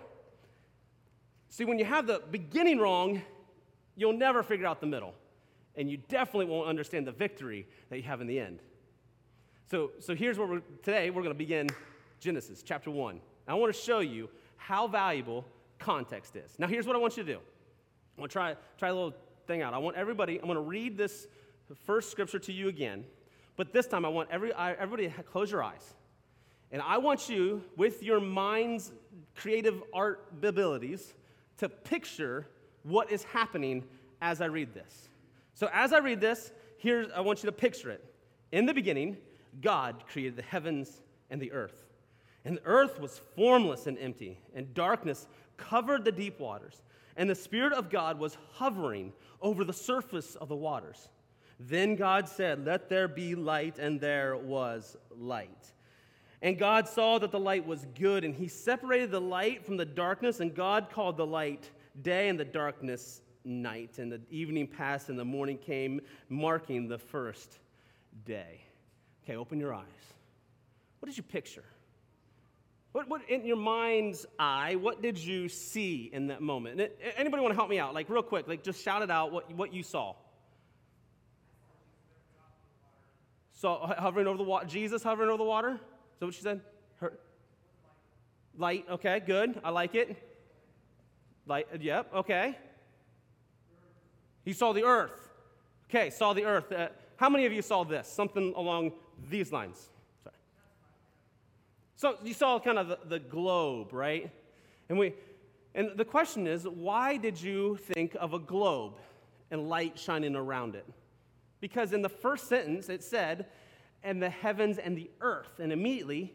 See, 1.49 1.65
when 1.65 1.79
you 1.79 1.85
have 1.85 2.07
the 2.07 2.23
beginning 2.31 2.79
wrong, 2.79 3.23
you'll 3.97 4.13
never 4.13 4.43
figure 4.43 4.67
out 4.67 4.81
the 4.81 4.87
middle. 4.87 5.15
And 5.77 5.91
you 5.91 5.97
definitely 5.97 6.47
won't 6.47 6.69
understand 6.69 7.07
the 7.07 7.13
victory 7.13 7.67
that 7.89 7.97
you 7.97 8.03
have 8.03 8.21
in 8.21 8.27
the 8.27 8.39
end. 8.39 8.61
So, 9.71 9.93
so 10.01 10.15
here's 10.15 10.39
where 10.39 10.49
we're, 10.49 10.63
today 10.83 11.11
we're 11.11 11.23
going 11.23 11.35
to 11.35 11.39
begin 11.39 11.69
Genesis 12.21 12.63
chapter 12.63 12.91
1. 12.91 13.21
I 13.47 13.55
want 13.55 13.75
to 13.75 13.81
show 13.81 14.01
you 14.01 14.29
how 14.57 14.87
valuable 14.87 15.45
context 15.79 16.37
is. 16.37 16.59
Now, 16.59 16.67
here's 16.67 16.87
what 16.87 16.97
I 16.97 16.99
want 16.99 17.17
you 17.17 17.23
to 17.25 17.33
do. 17.33 17.39
I 17.39 18.21
want 18.21 18.31
to 18.31 18.33
try, 18.33 18.57
try 18.79 18.89
a 18.89 18.95
little 18.95 19.15
thing 19.47 19.63
out. 19.63 19.75
I 19.75 19.79
want 19.79 19.97
everybody, 19.97 20.39
I'm 20.39 20.47
going 20.47 20.57
to 20.57 20.61
read 20.61 20.99
this 20.99 21.27
first 21.87 22.11
scripture 22.11 22.39
to 22.41 22.53
you 22.53 22.69
again. 22.69 23.05
But 23.59 23.73
this 23.73 23.89
time, 23.89 24.07
I 24.07 24.09
want 24.09 24.31
every, 24.31 24.55
everybody 24.55 25.09
to 25.09 25.23
close 25.25 25.51
your 25.51 25.65
eyes. 25.65 25.95
And 26.71 26.81
I 26.81 26.99
want 26.99 27.29
you, 27.29 27.65
with 27.77 28.05
your 28.05 28.21
mind's 28.21 28.93
creative 29.35 29.83
art 29.93 30.25
abilities, 30.43 31.13
to 31.57 31.69
picture 31.69 32.47
what 32.85 33.11
is 33.11 33.25
happening 33.25 33.85
as 34.23 34.41
I 34.41 34.47
read 34.47 34.75
this. 34.75 35.09
So, 35.55 35.69
as 35.75 35.93
I 35.93 35.99
read 35.99 36.21
this, 36.21 36.53
here 36.77 37.09
I 37.15 37.21
want 37.21 37.43
you 37.43 37.49
to 37.49 37.53
picture 37.53 37.91
it. 37.91 38.05
In 38.53 38.65
the 38.65 38.73
beginning, 38.73 39.17
God 39.61 40.05
created 40.07 40.37
the 40.37 40.43
heavens 40.43 41.03
and 41.29 41.43
the 41.43 41.51
earth. 41.51 41.85
And 42.45 42.59
the 42.59 42.65
earth 42.65 43.01
was 43.01 43.21
formless 43.35 43.89
and 43.89 43.99
empty, 43.99 44.39
and 44.55 44.73
darkness 44.73 45.27
covered 45.57 46.05
the 46.05 46.13
deep 46.13 46.39
waters. 46.39 46.81
And 47.17 47.29
the 47.29 47.35
Spirit 47.35 47.73
of 47.73 47.91
God 47.91 48.21
was 48.21 48.39
hovering 48.53 49.13
over 49.43 49.65
the 49.65 49.73
surface 49.73 50.37
of 50.37 50.49
the 50.49 50.55
waters. 50.55 51.09
Then 51.61 51.97
God 51.97 52.29
said, 52.29 52.65
Let 52.65 52.89
there 52.89 53.09
be 53.09 53.35
light, 53.35 53.79
and 53.79 54.01
there 54.01 54.37
was 54.37 54.97
light. 55.11 55.73
And 56.41 56.57
God 56.57 56.89
saw 56.89 57.19
that 57.19 57.33
the 57.33 57.41
light 57.41 57.67
was 57.67 57.85
good, 57.99 58.25
and 58.25 58.35
he 58.35 58.47
separated 58.47 59.11
the 59.11 59.21
light 59.21 59.65
from 59.65 59.77
the 59.77 59.85
darkness, 59.85 60.41
and 60.41 60.55
God 60.55 60.89
called 60.91 61.17
the 61.17 61.27
light 61.27 61.69
day 62.03 62.29
and 62.29 62.39
the 62.39 62.45
darkness 62.45 63.23
night. 63.45 63.99
And 63.99 64.13
the 64.13 64.21
evening 64.31 64.69
passed, 64.69 65.09
and 65.09 65.19
the 65.19 65.25
morning 65.25 65.59
came, 65.59 66.01
marking 66.29 66.87
the 66.87 66.99
first 66.99 67.59
day. 68.25 68.61
Okay, 69.25 69.37
open 69.37 69.59
your 69.59 69.75
eyes. 69.75 69.85
What 71.01 71.07
did 71.07 71.17
you 71.17 71.25
picture? 71.25 71.65
What, 72.93 73.09
what 73.09 73.29
in 73.29 73.45
your 73.45 73.57
mind's 73.57 74.25
eye, 74.39 74.77
what 74.77 75.03
did 75.03 75.19
you 75.19 75.49
see 75.49 76.09
in 76.13 76.29
that 76.29 76.41
moment? 76.41 76.81
Anybody 77.17 77.43
want 77.43 77.53
to 77.53 77.57
help 77.57 77.69
me 77.69 77.79
out? 77.79 77.95
Like, 77.95 78.09
real 78.09 78.23
quick, 78.23 78.49
like, 78.49 78.63
just 78.63 78.83
shout 78.83 79.03
it 79.03 79.11
out 79.11 79.33
what, 79.33 79.53
what 79.53 79.75
you 79.75 79.83
saw. 79.83 80.15
So 83.59 83.93
hovering 83.99 84.29
over 84.29 84.39
the 84.39 84.45
water, 84.45 84.67
Jesus 84.67 85.03
hovering 85.03 85.31
over 85.31 85.39
the 85.39 85.43
water? 85.43 85.71
Is 85.73 86.21
that 86.21 86.27
what 86.27 86.35
she 86.37 86.43
said? 86.43 86.61
Her, 87.01 87.19
light, 88.57 88.85
okay, 88.89 89.19
good. 89.19 89.61
I 89.65 89.71
like 89.71 89.97
it. 89.97 90.17
Light, 91.45 91.67
yep, 91.81 92.09
okay. 92.15 92.57
He 94.45 94.53
saw 94.53 94.73
the 94.73 94.85
earth. 94.85 95.29
Okay, 95.91 96.09
saw 96.11 96.35
the 96.35 96.45
earth. 96.45 96.71
Uh, 96.71 96.87
how 97.17 97.29
many 97.29 97.47
of 97.47 97.53
you 97.53 97.61
saw 97.61 97.83
this? 97.83 98.07
Something 98.07 98.55
along 98.55 98.93
these 99.29 99.51
lines. 99.51 99.91
Sorry. 100.23 100.37
So 101.97 102.17
you 102.23 102.35
saw 102.35 102.61
kind 102.61 102.79
of 102.79 102.87
the, 102.87 102.99
the 103.09 103.19
globe, 103.19 103.93
right? 103.93 104.31
And 104.89 104.97
we, 104.97 105.15
and 105.75 105.97
the 105.97 106.05
question 106.05 106.47
is, 106.47 106.63
why 106.63 107.17
did 107.17 107.43
you 107.43 107.77
think 107.77 108.15
of 108.21 108.35
a 108.35 108.39
globe 108.39 108.95
and 109.51 109.69
light 109.69 109.99
shining 109.99 110.37
around 110.37 110.75
it. 110.75 110.87
Because 111.61 111.93
in 111.93 112.03
the 112.03 112.09
first 112.09 112.49
sentence 112.49 112.89
it 112.89 113.03
said, 113.03 113.47
and 114.03 114.23
the 114.23 114.31
heavens 114.31 114.79
and 114.79 114.97
the 114.97 115.11
earth, 115.21 115.59
and 115.59 115.73
immediately 115.73 116.35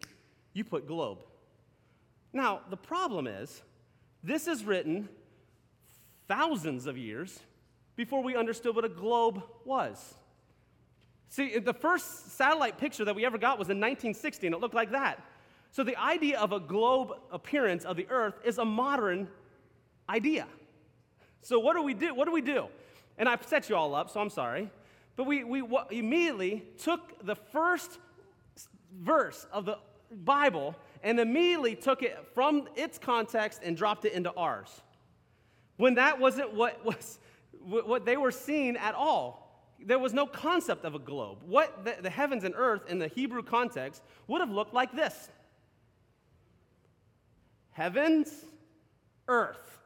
you 0.54 0.64
put 0.64 0.88
globe. 0.88 1.20
Now, 2.34 2.62
the 2.70 2.78
problem 2.78 3.28
is, 3.28 3.62
this 4.24 4.48
is 4.48 4.66
written 4.66 5.08
thousands 6.28 6.88
of 6.88 6.98
years 6.98 7.40
before 7.96 8.24
we 8.24 8.36
understood 8.36 8.76
what 8.76 8.86
a 8.86 8.90
globe 8.90 9.44
was. 9.66 10.16
See, 11.30 11.58
the 11.58 11.74
first 11.74 12.32
satellite 12.38 12.78
picture 12.78 13.06
that 13.06 13.16
we 13.16 13.26
ever 13.26 13.38
got 13.38 13.58
was 13.58 13.70
in 13.70 13.78
1960, 13.78 14.48
and 14.48 14.56
it 14.56 14.62
looked 14.62 14.76
like 14.76 14.92
that. 14.92 15.24
So 15.72 15.84
the 15.84 15.96
idea 15.96 16.40
of 16.40 16.52
a 16.52 16.60
globe 16.60 17.14
appearance 17.32 17.86
of 17.86 17.98
the 17.98 18.08
earth 18.10 18.36
is 18.46 18.60
a 18.60 18.66
modern 18.66 19.28
idea. 20.08 20.48
So 21.42 21.60
what 21.60 21.76
do 21.76 21.82
we 21.82 21.94
do? 21.94 22.14
What 22.14 22.26
do 22.26 22.32
we 22.32 22.42
do? 22.42 22.68
And 23.18 23.28
I've 23.28 23.44
set 23.44 23.70
you 23.70 23.76
all 23.76 23.96
up, 23.96 24.10
so 24.10 24.20
I'm 24.20 24.30
sorry. 24.30 24.70
But 25.16 25.26
we, 25.26 25.44
we 25.44 25.64
immediately 25.92 26.64
took 26.78 27.26
the 27.26 27.36
first 27.36 28.00
verse 29.00 29.46
of 29.52 29.66
the 29.66 29.78
Bible 30.12 30.76
and 31.04 31.20
immediately 31.20 31.76
took 31.76 32.02
it 32.02 32.18
from 32.34 32.68
its 32.76 32.98
context 32.98 33.62
and 33.64 33.76
dropped 33.76 34.06
it 34.06 34.14
into 34.14 34.32
ours. 34.34 34.82
When 35.78 35.96
that 35.96 36.20
wasn't 36.20 36.54
what 36.54 36.84
was 36.86 37.20
what 37.64 38.06
they 38.06 38.18
were 38.18 38.32
seeing 38.32 38.76
at 38.76 38.94
all. 38.94 39.40
There 39.86 40.00
was 40.00 40.14
no 40.14 40.26
concept 40.26 40.86
of 40.86 40.96
a 40.96 41.00
globe. 41.00 41.40
What 41.46 41.86
the, 41.86 41.96
the 42.02 42.10
heavens 42.10 42.44
and 42.44 42.54
earth 42.58 42.90
in 42.90 43.00
the 43.00 43.08
Hebrew 43.08 43.44
context 43.44 44.02
would 44.28 44.40
have 44.40 44.50
looked 44.50 44.74
like 44.74 44.94
this 44.94 45.30
heavens, 47.72 48.46
earth. 49.28 49.80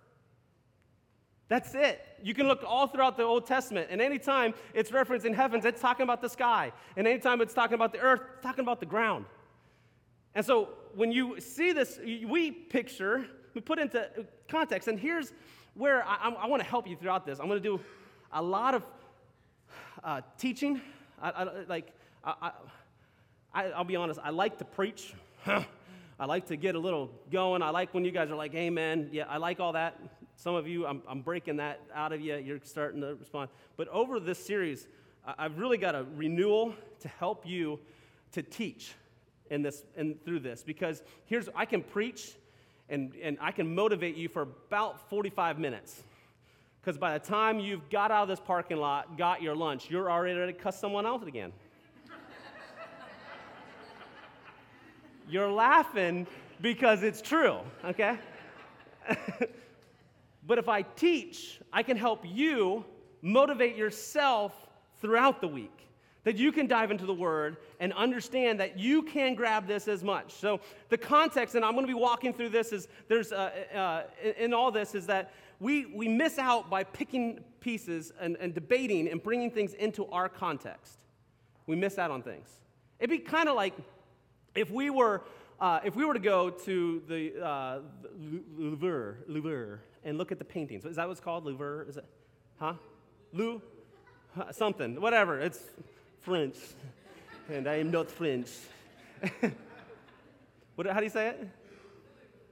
That's 1.49 1.73
it. 1.75 2.01
You 2.21 2.33
can 2.33 2.47
look 2.47 2.63
all 2.65 2.87
throughout 2.87 3.15
the 3.15 3.23
Old 3.23 3.45
Testament, 3.45 3.87
and 3.89 4.01
anytime 4.01 4.53
it's 4.73 4.91
referenced 4.91 5.25
in 5.25 5.33
heavens, 5.33 5.63
it's 5.63 5.79
talking 5.79 6.03
about 6.03 6.21
the 6.21 6.29
sky. 6.29 6.73
And 6.97 7.07
anytime 7.07 7.41
it's 7.41 7.53
talking 7.53 7.75
about 7.75 7.93
the 7.93 7.99
earth, 7.99 8.21
it's 8.35 8.43
talking 8.43 8.63
about 8.63 8.79
the 8.79 8.85
ground. 8.85 9.25
And 10.35 10.45
so 10.45 10.69
when 10.93 11.11
you 11.11 11.39
see 11.39 11.71
this, 11.71 11.99
we 12.03 12.51
picture, 12.51 13.25
we 13.53 13.61
put 13.61 13.79
into 13.79 14.09
context, 14.49 14.87
and 14.87 14.99
here's 14.99 15.31
where 15.73 16.03
I, 16.05 16.29
I 16.29 16.47
want 16.47 16.61
to 16.61 16.67
help 16.67 16.87
you 16.87 16.97
throughout 16.97 17.25
this. 17.25 17.39
I'm 17.39 17.47
going 17.47 17.61
to 17.61 17.77
do 17.77 17.79
a 18.31 18.41
lot 18.41 18.75
of 18.75 18.83
uh, 20.03 20.21
teaching. 20.37 20.81
I, 21.21 21.29
I, 21.29 21.43
like, 21.67 21.93
I, 22.23 22.51
will 23.77 23.85
be 23.85 23.95
honest, 23.95 24.19
I 24.21 24.31
like 24.31 24.57
to 24.57 24.65
preach. 24.65 25.13
I 25.45 26.25
like 26.25 26.47
to 26.47 26.57
get 26.57 26.75
a 26.75 26.79
little 26.79 27.11
going. 27.31 27.61
I 27.61 27.69
like 27.69 27.93
when 27.93 28.03
you 28.03 28.11
guys 28.11 28.29
are 28.31 28.35
like, 28.35 28.53
amen. 28.55 29.09
Yeah, 29.11 29.25
I 29.29 29.37
like 29.37 29.59
all 29.59 29.73
that. 29.73 29.99
Some 30.37 30.53
of 30.53 30.67
you, 30.67 30.85
I'm, 30.85 31.01
I'm 31.09 31.21
breaking 31.21 31.57
that 31.57 31.81
out 31.95 32.13
of 32.13 32.21
you. 32.21 32.35
You're 32.35 32.59
starting 32.63 33.01
to 33.01 33.15
respond. 33.15 33.49
But 33.75 33.87
over 33.87 34.19
this 34.19 34.37
series, 34.37 34.87
I've 35.37 35.57
really 35.57 35.79
got 35.79 35.95
a 35.95 36.05
renewal 36.15 36.75
to 36.99 37.07
help 37.07 37.45
you 37.45 37.79
to 38.33 38.43
teach 38.43 38.93
in 39.49 39.63
this 39.63 39.83
and 39.95 40.23
through 40.23 40.41
this 40.41 40.61
because 40.61 41.01
here's 41.25 41.49
I 41.55 41.65
can 41.65 41.81
preach 41.81 42.35
and, 42.87 43.13
and 43.21 43.39
I 43.41 43.51
can 43.51 43.73
motivate 43.73 44.15
you 44.15 44.29
for 44.29 44.43
about 44.43 45.09
45 45.09 45.57
minutes. 45.57 46.03
Because 46.81 46.99
by 46.99 47.17
the 47.17 47.25
time 47.25 47.59
you've 47.59 47.89
got 47.89 48.11
out 48.11 48.23
of 48.23 48.29
this 48.29 48.39
parking 48.39 48.77
lot, 48.77 49.17
got 49.17 49.41
your 49.41 49.55
lunch, 49.55 49.89
you're 49.89 50.09
already 50.09 50.37
ready 50.37 50.53
to 50.53 50.59
cuss 50.59 50.79
someone 50.79 51.07
out 51.07 51.27
again. 51.27 51.51
you're 55.29 55.51
laughing 55.51 56.27
because 56.61 57.01
it's 57.01 57.23
true, 57.23 57.57
okay? 57.83 58.19
but 60.47 60.57
if 60.57 60.69
I 60.69 60.81
teach, 60.81 61.59
I 61.71 61.83
can 61.83 61.97
help 61.97 62.23
you 62.25 62.85
motivate 63.21 63.75
yourself 63.75 64.53
throughout 65.01 65.41
the 65.41 65.47
week 65.47 65.87
that 66.27 66.35
you 66.35 66.51
can 66.51 66.67
dive 66.67 66.91
into 66.91 67.05
the 67.05 67.13
word 67.13 67.55
and 67.79 67.93
understand 67.93 68.59
that 68.59 68.77
you 68.77 69.01
can 69.01 69.33
grab 69.33 69.65
this 69.65 69.87
as 69.87 70.03
much. 70.03 70.33
So, 70.33 70.59
the 70.89 70.97
context, 70.97 71.55
and 71.55 71.63
I'm 71.63 71.71
going 71.71 71.85
to 71.85 71.93
be 71.93 71.97
walking 71.97 72.33
through 72.33 72.49
this, 72.49 72.73
is 72.73 72.89
there's 73.07 73.31
uh, 73.31 73.49
uh, 73.73 74.03
in 74.37 74.53
all 74.53 74.69
this, 74.69 74.93
is 74.93 75.05
that 75.07 75.31
we, 75.61 75.85
we 75.85 76.09
miss 76.09 76.37
out 76.37 76.69
by 76.69 76.83
picking 76.83 77.45
pieces 77.61 78.11
and, 78.19 78.35
and 78.41 78.53
debating 78.53 79.07
and 79.07 79.23
bringing 79.23 79.49
things 79.49 79.73
into 79.73 80.05
our 80.07 80.27
context. 80.27 80.99
We 81.65 81.77
miss 81.77 81.97
out 81.97 82.11
on 82.11 82.21
things. 82.21 82.49
It'd 82.99 83.09
be 83.09 83.19
kind 83.19 83.47
of 83.47 83.55
like 83.55 83.73
if 84.55 84.69
we 84.69 84.89
were. 84.89 85.23
Uh, 85.59 85.79
if 85.83 85.95
we 85.95 86.05
were 86.05 86.13
to 86.13 86.19
go 86.19 86.51
to 86.51 87.01
the, 87.07 87.43
uh, 87.43 87.79
Louvre, 88.59 89.15
Louvre 89.27 89.79
and 90.07 90.17
look 90.17 90.31
at 90.31 90.39
the 90.39 90.45
paintings, 90.45 90.85
is 90.85 90.95
that 90.95 91.07
what's 91.07 91.19
called? 91.19 91.43
Louvre? 91.43 91.85
Is 91.89 91.97
it? 91.97 92.05
Huh? 92.59 92.73
Lou? 93.33 93.61
Something, 94.51 95.01
whatever. 95.01 95.39
It's 95.41 95.59
French, 96.21 96.55
and 97.51 97.67
I 97.67 97.75
am 97.75 97.91
not 97.91 98.09
French. 98.09 98.47
what, 100.75 100.87
how 100.87 100.99
do 100.99 101.03
you 101.03 101.09
say 101.09 101.27
it? 101.27 101.49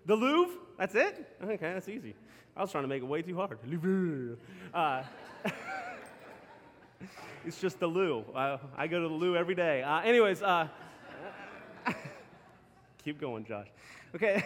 The 0.05 0.15
Louvre? 0.15 0.53
That's 0.77 0.95
it? 0.95 1.37
Okay, 1.41 1.73
that's 1.73 1.87
easy. 1.87 2.13
I 2.57 2.61
was 2.61 2.71
trying 2.71 2.83
to 2.83 2.89
make 2.89 3.01
it 3.01 3.05
way 3.05 3.21
too 3.21 3.37
hard. 3.37 3.57
Louvre. 3.65 4.35
Uh, 4.73 5.03
it's 7.45 7.61
just 7.61 7.79
the 7.79 7.87
loo. 7.87 8.25
Uh, 8.35 8.57
I 8.75 8.87
go 8.87 9.01
to 9.01 9.07
the 9.07 9.13
loo 9.13 9.37
every 9.37 9.55
day. 9.55 9.81
Uh, 9.81 10.01
anyways, 10.01 10.41
uh, 10.41 10.67
keep 13.05 13.21
going, 13.21 13.45
Josh. 13.45 13.67
Okay. 14.13 14.43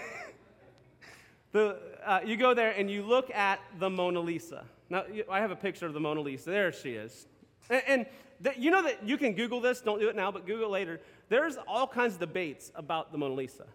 The, 1.52 1.78
uh, 2.06 2.20
you 2.26 2.38
go 2.38 2.54
there 2.54 2.72
and 2.72 2.90
you 2.90 3.04
look 3.04 3.34
at 3.34 3.60
the 3.80 3.90
Mona 3.90 4.20
Lisa. 4.20 4.66
Now, 4.90 5.04
I 5.30 5.40
have 5.40 5.52
a 5.52 5.56
picture 5.56 5.86
of 5.86 5.94
the 5.94 6.00
Mona 6.00 6.22
Lisa. 6.22 6.50
There 6.50 6.72
she 6.72 6.92
is. 6.92 7.28
And, 7.70 7.84
and 7.88 8.06
the, 8.42 8.54
you 8.58 8.72
know 8.72 8.84
that 8.84 9.04
you 9.04 9.18
can 9.18 9.34
Google 9.34 9.60
this, 9.62 9.82
don't 9.82 10.00
do 10.00 10.10
it 10.10 10.16
now, 10.16 10.32
but 10.32 10.46
Google 10.46 10.70
later. 10.70 11.00
There's 11.28 11.58
all 11.68 11.88
kinds 11.88 12.16
of 12.16 12.20
debates 12.20 12.72
about 12.76 13.12
the 13.12 13.18
Mona 13.18 13.34
Lisa. 13.34 13.66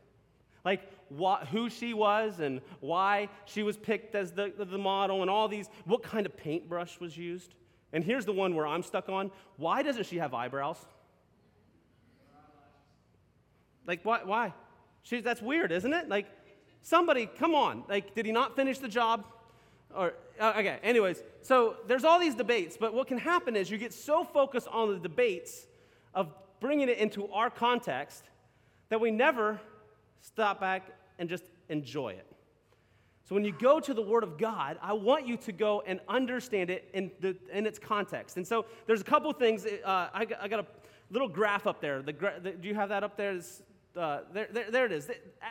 Like 0.65 0.81
what, 1.09 1.49
who 1.49 1.69
she 1.69 1.95
was 1.95 2.41
and 2.41 2.61
why 2.81 3.29
she 3.45 3.63
was 3.63 3.77
picked 3.77 4.15
as 4.15 4.33
the, 4.33 4.53
the 4.57 4.79
model 4.79 5.21
and 5.21 5.31
all 5.31 5.49
these, 5.49 5.69
what 5.85 6.03
kind 6.03 6.27
of 6.27 6.37
paintbrush 6.37 6.99
was 7.01 7.17
used. 7.17 7.55
And 7.93 8.03
here's 8.03 8.25
the 8.25 8.33
one 8.33 8.55
where 8.55 8.67
I'm 8.67 8.83
stuck 8.83 9.09
on. 9.09 9.31
Why 9.57 9.83
doesn't 9.83 10.07
she 10.07 10.17
have 10.19 10.35
eyebrows? 10.35 10.79
Like, 13.87 14.01
why? 14.03 14.21
why? 14.25 14.55
She, 15.03 15.21
that's 15.21 15.43
weird, 15.43 15.71
isn't 15.71 15.93
it? 15.93 16.09
Like, 16.09 16.27
somebody, 16.85 17.27
come 17.27 17.57
on. 17.57 17.83
Like, 17.89 18.15
did 18.15 18.27
he 18.27 18.31
not 18.31 18.55
finish 18.55 18.79
the 18.79 18.89
job? 18.89 19.25
Or, 19.93 20.15
uh, 20.39 20.53
okay, 20.59 20.79
anyways, 20.83 21.23
so 21.43 21.77
there's 21.89 22.05
all 22.05 22.21
these 22.21 22.35
debates, 22.35 22.77
but 22.79 22.95
what 22.95 23.09
can 23.09 23.19
happen 23.19 23.57
is 23.57 23.71
you 23.71 23.79
get 23.79 23.93
so 23.93 24.25
focused 24.25 24.69
on 24.69 24.93
the 24.93 24.99
debates 24.99 25.67
of 26.15 26.29
bringing 26.61 26.89
it 26.89 26.99
into 26.99 27.29
our 27.33 27.51
context 27.51 28.25
that 28.89 29.01
we 29.01 29.11
never 29.11 29.61
stop 30.21 30.61
back 30.61 30.83
and 31.19 31.29
just 31.29 31.45
enjoy 31.69 32.11
it. 32.11 32.27
So 33.25 33.35
when 33.35 33.45
you 33.45 33.53
go 33.53 33.81
to 33.81 33.95
the 33.95 34.03
Word 34.03 34.23
of 34.23 34.37
God, 34.37 34.79
I 34.83 34.93
want 34.93 35.27
you 35.27 35.37
to 35.39 35.53
go 35.53 35.83
and 35.87 35.99
understand 36.09 36.69
it 36.69 36.91
in, 36.93 37.11
the, 37.21 37.35
in 37.53 37.67
its 37.67 37.79
context. 37.79 38.37
And 38.37 38.47
so 38.47 38.67
there's 38.87 39.01
a 39.01 39.05
couple 39.05 39.33
things. 39.33 39.65
Uh, 39.65 40.09
I, 40.13 40.27
got, 40.27 40.43
I, 40.43 40.49
got, 40.49 40.61
a 40.61 40.67
little 41.11 41.29
graph 41.29 41.67
up 41.67 41.81
there. 41.81 42.03
The, 42.03 42.13
the, 42.43 42.51
do 42.51 42.69
you 42.69 42.75
have 42.75 42.91
that 42.91 43.03
up 43.03 43.17
there? 43.17 43.41
Uh, 43.97 44.21
there, 44.33 44.49
there? 44.51 44.71
There 44.71 44.87
it 44.87 44.93
is. 44.93 45.09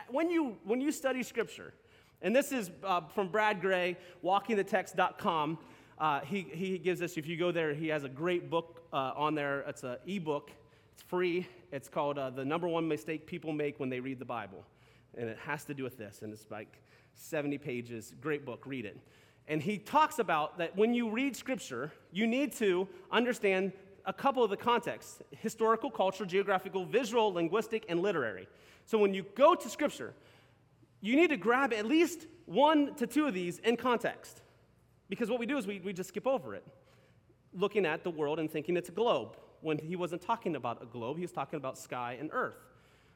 When 0.10 0.29
you, 0.29 0.58
when 0.63 0.82
you 0.82 0.91
study 0.91 1.23
Scripture, 1.23 1.73
and 2.21 2.34
this 2.34 2.51
is 2.51 2.71
uh, 2.84 3.01
from 3.01 3.27
Brad 3.27 3.62
Gray, 3.62 3.97
walkingthetext.com. 4.23 5.58
Uh, 5.99 6.21
he, 6.21 6.41
he 6.41 6.77
gives 6.77 7.01
us, 7.01 7.17
if 7.17 7.27
you 7.27 7.38
go 7.38 7.51
there, 7.51 7.73
he 7.73 7.89
has 7.89 8.06
a 8.06 8.10
great 8.10 8.49
book 8.49 8.82
uh, 8.93 9.12
on 9.15 9.36
there. 9.36 9.60
It's 9.67 9.84
an 9.84 9.97
ebook, 10.08 10.51
it's 10.93 11.01
free. 11.03 11.47
It's 11.71 11.89
called 11.89 12.17
uh, 12.17 12.29
The 12.29 12.45
Number 12.45 12.67
One 12.67 12.88
Mistake 12.88 13.27
People 13.27 13.51
Make 13.51 13.79
When 13.79 13.89
They 13.89 13.99
Read 13.99 14.19
the 14.19 14.25
Bible. 14.25 14.63
And 15.17 15.27
it 15.29 15.38
has 15.39 15.65
to 15.65 15.73
do 15.73 15.84
with 15.84 15.97
this. 15.97 16.21
And 16.21 16.32
it's 16.32 16.49
like 16.49 16.82
70 17.15 17.58
pages. 17.58 18.13
Great 18.21 18.45
book, 18.45 18.63
read 18.65 18.86
it. 18.86 18.97
And 19.47 19.62
he 19.62 19.77
talks 19.77 20.19
about 20.19 20.58
that 20.60 20.75
when 20.77 20.93
you 20.93 21.10
read 21.10 21.36
scripture, 21.36 21.91
you 22.12 22.25
need 22.25 22.53
to 22.53 22.88
understand 23.12 23.73
a 24.06 24.13
couple 24.13 24.44
of 24.44 24.50
the 24.50 24.58
contexts 24.58 25.22
historical, 25.32 25.89
cultural, 25.89 26.28
geographical, 26.28 26.86
visual, 26.86 27.34
linguistic, 27.34 27.86
and 27.89 28.02
literary. 28.02 28.48
So 28.86 28.98
when 28.98 29.13
you 29.13 29.26
go 29.36 29.56
to 29.56 29.70
scripture, 29.70 30.13
you 31.02 31.16
need 31.16 31.30
to 31.30 31.38
grab 31.38 31.74
at 31.74 31.86
least 31.86 32.28
one 32.46 32.96
to 32.96 33.08
two 33.08 33.26
of 33.28 33.34
these 33.34 33.60
in 33.60 33.78
context. 33.78 34.42
Because 35.10 35.30
what 35.30 35.39
we 35.39 35.46
do 35.46 35.58
is 35.58 35.68
we, 35.68 35.80
we 35.80 35.94
just 35.94 36.10
skip 36.10 36.28
over 36.28 36.56
it, 36.56 36.66
looking 37.54 37.86
at 37.86 38.04
the 38.04 38.10
world 38.10 38.39
and 38.39 38.50
thinking 38.50 38.78
it's 38.78 38.89
a 38.89 38.94
globe. 38.94 39.38
When 39.62 39.78
he 39.78 39.96
wasn't 39.96 40.22
talking 40.22 40.56
about 40.56 40.82
a 40.82 40.86
globe, 40.86 41.18
he 41.18 41.22
was 41.22 41.32
talking 41.32 41.58
about 41.58 41.78
sky 41.78 42.18
and 42.20 42.30
earth. 42.34 42.58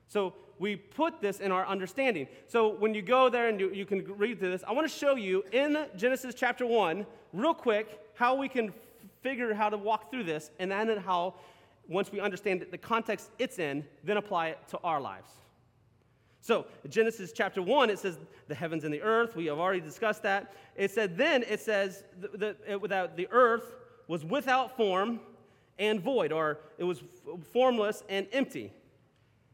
So 0.08 0.34
we 0.60 0.76
put 0.76 1.22
this 1.22 1.40
in 1.40 1.52
our 1.52 1.66
understanding. 1.66 2.28
So 2.48 2.76
when 2.76 2.94
you 2.94 3.02
go 3.02 3.30
there 3.30 3.50
and 3.50 3.60
you, 3.60 3.72
you 3.72 3.86
can 3.86 4.06
read 4.18 4.40
through 4.40 4.52
this, 4.52 4.64
I 4.66 4.72
want 4.72 4.90
to 4.90 4.98
show 4.98 5.16
you 5.16 5.44
in 5.52 5.86
Genesis 5.96 6.34
chapter 6.34 6.66
1, 6.66 7.06
real 7.34 7.54
quick, 7.54 8.00
how 8.14 8.36
we 8.36 8.48
can 8.48 8.74
figure 9.28 9.54
how 9.54 9.70
to 9.70 9.78
walk 9.78 10.10
through 10.10 10.24
this, 10.24 10.52
and 10.58 10.72
then 10.72 10.96
how, 10.98 11.36
once 11.90 12.12
we 12.12 12.20
understand 12.22 12.66
the 12.72 12.78
context 12.78 13.30
it's 13.38 13.60
in, 13.60 13.86
then 14.06 14.16
apply 14.16 14.48
it 14.48 14.60
to 14.70 14.78
our 14.86 15.02
lives. 15.02 15.30
So, 16.40 16.66
Genesis 16.88 17.34
chapter 17.34 17.62
1, 17.62 17.90
it 17.90 18.00
says 18.00 18.18
the 18.48 18.56
heavens 18.56 18.86
and 18.86 18.94
the 18.94 19.02
earth. 19.02 19.36
We 19.36 19.48
have 19.48 19.60
already 19.60 19.82
discussed 19.82 20.24
that. 20.24 20.54
It 20.78 20.92
said, 20.92 21.18
then 21.18 21.44
it 21.44 21.60
says 21.60 22.06
that 22.36 22.80
without 22.80 23.18
the 23.18 23.28
earth 23.32 23.76
was 24.08 24.24
without 24.24 24.78
form 24.78 25.20
and 25.78 26.00
void, 26.00 26.32
or 26.32 26.60
it 26.78 26.86
was 26.86 27.04
formless 27.52 28.04
and 28.08 28.28
empty. 28.32 28.72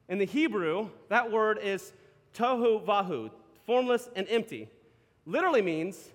In 0.07 0.19
the 0.19 0.25
Hebrew, 0.25 0.89
that 1.09 1.31
word 1.31 1.57
is 1.63 1.93
tohu 2.35 2.85
vahu, 2.85 3.31
formless 3.65 4.07
and 4.15 4.27
empty. 4.29 4.69
Literally 5.25 5.63
means 5.63 6.11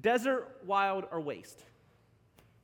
desert, 0.00 0.48
wild, 0.66 1.04
or 1.12 1.20
waste. 1.20 1.62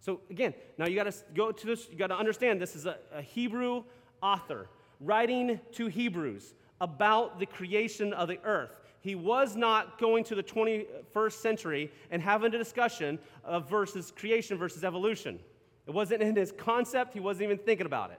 So 0.03 0.21
again, 0.31 0.53
now 0.79 0.87
you 0.87 0.97
got 0.97 1.05
to 1.05 1.15
go 1.33 1.53
to 1.53 1.67
this, 1.67 1.89
you 1.89 1.97
got 1.97 2.09
to 2.09 2.17
understand 2.17 2.61
this 2.61 2.75
is 2.75 2.87
a, 2.87 2.99
a 3.15 3.23
Hebrew 3.23 3.85
author 4.21 4.69
writing 5.01 5.61
to 5.73 5.87
Hebrews 5.87 6.55
about 6.81 7.39
the 7.39 7.47
creation 7.47 8.13
of 8.13 8.27
the 8.27 8.41
earth. 8.43 8.73
He 9.01 9.15
was 9.15 9.55
not 9.55 10.01
going 10.01 10.25
to 10.25 10.35
the 10.35 10.43
21st 10.43 11.33
century 11.35 11.93
and 12.11 12.21
having 12.21 12.53
a 12.53 12.59
discussion 12.59 13.21
of 13.45 13.71
versus 13.71 14.13
creation 14.15 14.59
versus 14.59 14.83
evolution. 14.83 15.39
It 15.87 15.93
wasn't 15.93 16.23
in 16.23 16.35
his 16.35 16.51
concept, 16.51 17.15
he 17.15 17.21
wasn't 17.21 17.45
even 17.45 17.59
thinking 17.59 17.87
about 17.87 18.11
it. 18.11 18.19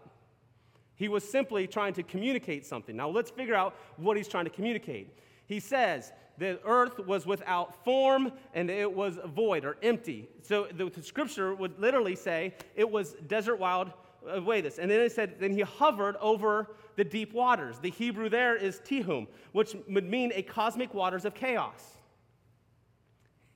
He 0.96 1.10
was 1.10 1.30
simply 1.30 1.68
trying 1.68 1.94
to 1.96 2.04
communicate 2.04 2.66
something. 2.66 2.96
Now 2.96 3.10
let's 3.10 3.30
figure 3.30 3.56
out 3.56 3.76
what 3.98 4.16
he's 4.16 4.30
trying 4.30 4.46
to 4.46 4.52
communicate. 4.52 5.18
He 5.46 5.60
says 5.60 6.12
the 6.38 6.60
earth 6.66 7.00
was 7.00 7.26
without 7.26 7.84
form 7.84 8.32
and 8.54 8.70
it 8.70 8.92
was 8.92 9.20
void 9.28 9.66
or 9.66 9.78
empty. 9.84 10.28
So 10.42 10.68
the, 10.76 10.90
the 10.90 11.04
scripture 11.04 11.54
would 11.54 11.80
literally 11.80 12.16
say 12.16 12.56
it 12.76 12.90
was 12.90 13.14
desert 13.28 13.58
wild 13.58 13.92
uh, 14.28 14.36
away 14.36 14.62
this. 14.62 14.80
And 14.80 14.90
then 14.90 15.00
it 15.02 15.12
said, 15.12 15.40
then 15.40 15.54
he 15.54 15.62
hovered 15.62 16.16
over 16.18 16.76
the 16.96 17.04
deep 17.04 17.34
waters. 17.34 17.78
The 17.80 17.92
Hebrew 17.92 18.30
there 18.30 18.56
is 18.56 18.80
tihum, 18.80 19.28
which 19.52 19.76
would 19.90 20.10
mean 20.10 20.32
a 20.34 20.42
cosmic 20.42 20.94
waters 20.94 21.26
of 21.26 21.34
chaos. 21.34 21.98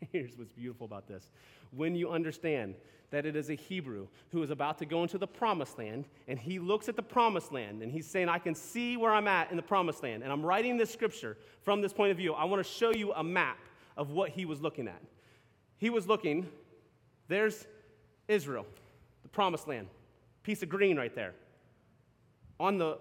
Here's 0.11 0.37
what's 0.37 0.53
beautiful 0.53 0.85
about 0.85 1.07
this. 1.07 1.29
When 1.71 1.95
you 1.95 2.11
understand 2.11 2.75
that 3.11 3.25
it 3.25 3.35
is 3.35 3.49
a 3.49 3.53
Hebrew 3.53 4.07
who 4.31 4.43
is 4.43 4.49
about 4.49 4.77
to 4.79 4.85
go 4.85 5.01
into 5.01 5.17
the 5.17 5.27
promised 5.27 5.77
land, 5.77 6.05
and 6.27 6.37
he 6.37 6.59
looks 6.59 6.89
at 6.89 6.95
the 6.95 7.01
promised 7.01 7.51
land 7.51 7.81
and 7.81 7.91
he's 7.91 8.05
saying, 8.05 8.27
I 8.27 8.39
can 8.39 8.53
see 8.53 8.97
where 8.97 9.11
I'm 9.11 9.27
at 9.27 9.49
in 9.49 9.57
the 9.57 9.63
promised 9.63 10.03
land. 10.03 10.23
And 10.23 10.31
I'm 10.31 10.45
writing 10.45 10.77
this 10.77 10.91
scripture 10.91 11.37
from 11.63 11.81
this 11.81 11.93
point 11.93 12.11
of 12.11 12.17
view. 12.17 12.33
I 12.33 12.43
want 12.45 12.65
to 12.65 12.69
show 12.69 12.91
you 12.91 13.13
a 13.13 13.23
map 13.23 13.59
of 13.95 14.11
what 14.11 14.29
he 14.29 14.45
was 14.45 14.61
looking 14.61 14.87
at. 14.87 15.01
He 15.77 15.89
was 15.89 16.07
looking, 16.07 16.49
there's 17.27 17.65
Israel, 18.27 18.65
the 19.23 19.29
promised 19.29 19.67
land 19.67 19.87
piece 20.47 20.63
of 20.63 20.69
green 20.69 20.95
right 20.95 21.13
there. 21.13 21.33
On 22.57 22.77
the 22.77 22.97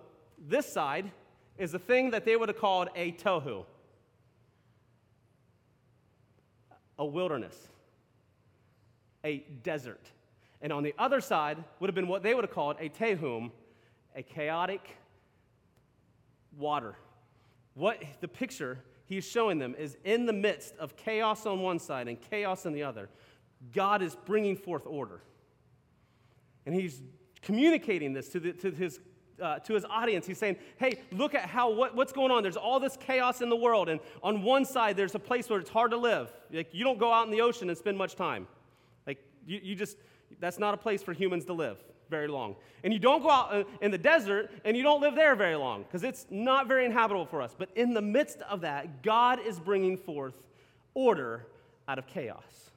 this 0.49 0.66
side 0.71 1.11
is 1.57 1.71
the 1.71 1.79
thing 1.79 2.11
that 2.11 2.25
they 2.25 2.35
would 2.35 2.49
have 2.49 2.59
called 2.59 2.88
a 2.97 3.12
tohu, 3.12 3.64
a 6.99 7.05
wilderness, 7.05 7.69
a 9.27 9.45
desert. 9.62 10.07
And 10.62 10.73
on 10.73 10.83
the 10.83 10.95
other 10.99 11.21
side 11.21 11.62
would 11.81 11.89
have 11.89 11.95
been 11.95 12.09
what 12.09 12.23
they 12.23 12.33
would 12.33 12.45
have 12.45 12.55
called 12.55 12.77
a 12.81 12.89
tehum, 12.89 13.51
a 14.15 14.23
chaotic 14.23 14.97
water. 16.57 16.95
What 17.75 18.03
the 18.21 18.29
picture 18.29 18.79
he's 19.05 19.25
showing 19.25 19.59
them 19.59 19.75
is 19.79 19.99
in 20.05 20.27
the 20.27 20.33
midst 20.33 20.75
of 20.79 20.97
chaos 20.97 21.45
on 21.45 21.61
one 21.61 21.79
side 21.79 22.09
and 22.09 22.19
chaos 22.21 22.65
on 22.65 22.73
the 22.73 22.85
other, 22.85 23.11
God 23.75 24.01
is 24.01 24.17
bringing 24.25 24.57
forth 24.57 24.87
order. 24.87 25.21
And 26.65 26.75
he's 26.75 27.03
communicating 27.43 28.12
this 28.12 28.29
to, 28.31 28.41
the, 28.41 28.53
to 28.53 28.71
his 28.71 29.01
uh, 29.41 29.59
to 29.59 29.75
his 29.75 29.85
audience. 29.85 30.27
He's 30.27 30.39
saying, 30.39 30.57
hey, 30.79 31.01
look 31.12 31.35
at 31.35 31.43
how, 31.43 31.71
what, 31.71 31.95
what's 31.95 32.12
going 32.12 32.31
on. 32.31 32.43
There's 32.43 32.57
all 32.57 32.81
this 32.81 32.97
chaos 32.97 33.43
in 33.43 33.51
the 33.51 33.57
world. 33.57 33.91
And 33.91 34.01
on 34.23 34.43
one 34.43 34.65
side, 34.65 34.97
there's 34.97 35.15
a 35.15 35.19
place 35.19 35.51
where 35.51 35.61
it's 35.61 35.69
hard 35.69 35.91
to 35.91 35.99
live. 35.99 36.33
Like, 36.51 36.73
you 36.73 36.85
don't 36.85 36.99
go 36.99 37.12
out 37.12 37.27
in 37.27 37.31
the 37.31 37.43
ocean 37.43 37.69
and 37.69 37.77
spend 37.77 37.99
much 37.99 38.17
time. 38.17 38.47
You, 39.47 39.61
you 39.63 39.75
just, 39.75 39.97
that's 40.41 40.59
not 40.59 40.75
a 40.75 40.77
place 40.77 41.03
for 41.03 41.13
humans 41.13 41.45
to 41.47 41.53
live 41.53 41.79
very 42.11 42.29
long. 42.29 42.57
And 42.85 42.93
you 42.93 42.99
don't 42.99 43.23
go 43.23 43.31
out 43.31 43.55
uh, 43.55 43.65
in 43.81 43.91
the 43.91 43.99
desert 43.99 44.51
and 44.65 44.77
you 44.77 44.83
don't 44.83 45.01
live 45.01 45.15
there 45.15 45.35
very 45.35 45.57
long 45.57 45.83
because 45.83 46.03
it's 46.03 46.27
not 46.31 46.69
very 46.69 46.85
inhabitable 46.85 47.27
for 47.27 47.43
us. 47.43 47.55
But 47.57 47.71
in 47.75 47.95
the 47.95 48.03
midst 48.03 48.43
of 48.43 48.61
that, 48.61 49.03
God 49.03 49.41
is 49.45 49.59
bringing 49.59 49.97
forth 49.97 50.35
order 50.95 51.47
out 51.89 51.99
of 51.99 52.07
chaos. 52.07 52.71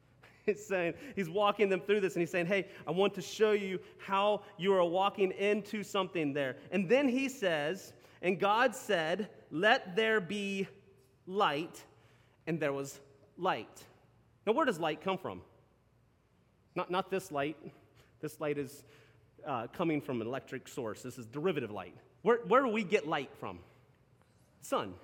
He's 0.46 0.64
saying, 0.64 0.94
he's 1.14 1.28
walking 1.28 1.68
them 1.68 1.80
through 1.80 2.00
this 2.00 2.14
and 2.14 2.22
he's 2.22 2.30
saying, 2.30 2.46
hey, 2.46 2.66
I 2.86 2.90
want 2.90 3.14
to 3.14 3.22
show 3.22 3.52
you 3.52 3.78
how 3.98 4.42
you 4.58 4.72
are 4.72 4.84
walking 4.84 5.32
into 5.32 5.82
something 5.82 6.32
there. 6.32 6.56
And 6.72 6.88
then 6.88 7.08
he 7.08 7.28
says, 7.28 7.92
and 8.22 8.38
God 8.38 8.74
said, 8.74 9.28
let 9.50 9.94
there 9.94 10.20
be 10.20 10.66
light, 11.26 11.84
and 12.46 12.58
there 12.58 12.72
was 12.72 13.00
light. 13.38 13.84
Now, 14.46 14.52
where 14.52 14.66
does 14.66 14.78
light 14.78 15.00
come 15.00 15.18
from? 15.18 15.42
Not, 16.74 16.90
not 16.90 17.10
this 17.10 17.32
light. 17.32 17.56
This 18.20 18.40
light 18.40 18.58
is 18.58 18.84
uh, 19.46 19.66
coming 19.68 20.00
from 20.00 20.20
an 20.20 20.26
electric 20.26 20.68
source. 20.68 21.02
This 21.02 21.18
is 21.18 21.26
derivative 21.26 21.70
light. 21.70 21.94
Where, 22.22 22.38
where 22.46 22.62
do 22.62 22.68
we 22.68 22.84
get 22.84 23.08
light 23.08 23.30
from? 23.38 23.58
Sun. 24.60 24.94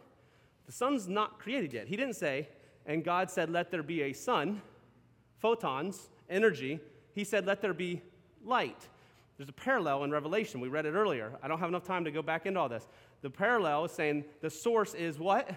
The 0.67 0.73
sun's 0.73 1.09
not 1.09 1.39
created 1.39 1.73
yet. 1.73 1.87
He 1.87 1.97
didn't 1.97 2.17
say, 2.17 2.49
and 2.85 3.05
God 3.05 3.31
said, 3.31 3.51
let 3.51 3.71
there 3.71 3.83
be 3.83 4.03
a 4.03 4.13
sun 4.13 4.61
photons, 5.39 6.09
energy, 6.29 6.81
he 7.15 7.25
said, 7.25 7.47
Let 7.47 7.61
there 7.61 7.75
be 7.75 8.03
light. 8.45 8.89
There's 9.37 9.49
a 9.49 9.53
parallel 9.53 10.05
in 10.05 10.11
Revelation. 10.11 10.61
We 10.61 10.69
read 10.69 10.87
it 10.87 10.95
earlier. 10.95 11.33
I 11.43 11.49
don't 11.49 11.59
have 11.59 11.69
enough 11.69 11.85
time 11.85 12.05
to 12.05 12.11
go 12.11 12.23
back 12.23 12.47
into 12.47 12.59
all 12.59 12.69
this. 12.69 12.87
The 13.23 13.31
parallel 13.31 13.85
is 13.85 13.93
saying 13.93 14.25
the 14.41 14.51
source 14.51 14.95
is 14.95 15.19
what? 15.19 15.49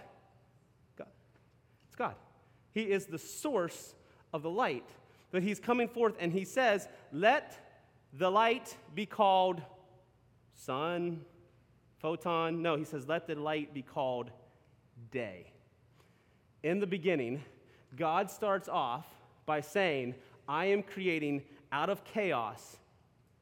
God. 0.98 1.08
It's 1.88 1.96
God. 1.96 2.16
He 2.72 2.84
is 2.84 3.06
the 3.06 3.18
source 3.18 3.96
of 4.34 4.44
the 4.44 4.50
light. 4.50 4.88
But 5.32 5.44
he's 5.44 5.60
coming 5.60 5.88
forth 5.88 6.16
and 6.20 6.32
he 6.32 6.46
says, 6.46 6.88
Let 7.12 7.58
the 8.14 8.30
light 8.30 8.76
be 8.96 9.06
called 9.06 9.62
sun, 10.56 11.22
photon. 12.00 12.62
No, 12.62 12.76
he 12.76 12.84
says, 12.84 13.08
Let 13.08 13.28
the 13.28 13.36
light 13.36 13.74
be 13.74 13.82
called 13.82 14.32
day. 15.12 15.52
In 16.64 16.80
the 16.80 16.88
beginning, 16.88 17.44
God 17.96 18.30
starts 18.30 18.68
off 18.68 19.06
by 19.46 19.62
saying, 19.62 20.16
I 20.48 20.66
am 20.66 20.84
creating 20.84 21.44
out 21.72 21.90
of 21.90 22.04
chaos 22.04 22.78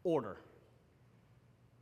order. 0.03 0.37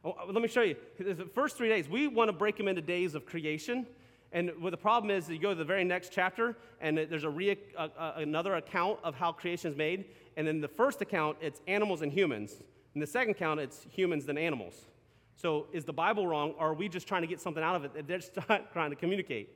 Oh, 0.04 0.16
let 0.28 0.42
me 0.42 0.48
show 0.48 0.62
you. 0.62 0.76
The 1.00 1.28
first 1.34 1.58
three 1.58 1.70
days, 1.70 1.90
we 1.90 2.08
want 2.08 2.30
to 2.30 2.34
break 2.34 2.58
them 2.58 2.68
into 2.68 2.82
days 2.82 3.16
of 3.16 3.26
creation. 3.26 3.88
And 4.32 4.52
what 4.60 4.72
the 4.72 4.78
problem 4.78 5.12
is, 5.12 5.30
you 5.30 5.40
go 5.40 5.50
to 5.50 5.56
the 5.56 5.64
very 5.64 5.84
next 5.84 6.12
chapter, 6.12 6.58
and 6.82 6.98
there's 6.98 7.24
a 7.24 7.30
re- 7.30 7.58
another 7.98 8.56
account 8.56 9.00
of 9.04 9.16
how 9.16 9.32
creation 9.32 9.72
is 9.72 9.78
made. 9.78 10.06
And 10.36 10.48
in 10.48 10.60
the 10.62 10.68
first 10.68 11.02
account, 11.02 11.38
it's 11.42 11.62
animals 11.68 12.02
and 12.02 12.12
humans. 12.12 12.64
In 12.96 13.02
the 13.02 13.08
second 13.08 13.32
account, 13.32 13.60
it's 13.60 13.86
humans 13.90 14.28
and 14.28 14.38
animals. 14.38 14.88
So 15.36 15.68
is 15.74 15.86
the 15.86 15.94
Bible 15.94 16.28
wrong, 16.28 16.54
or 16.58 16.70
are 16.70 16.74
we 16.74 16.90
just 16.90 17.08
trying 17.08 17.22
to 17.22 17.28
get 17.28 17.40
something 17.40 17.64
out 17.64 17.76
of 17.76 17.86
it 17.86 17.94
that 17.94 18.08
they're 18.08 18.20
just 18.20 18.34
trying 18.74 18.90
to 18.90 18.96
communicate? 18.96 19.50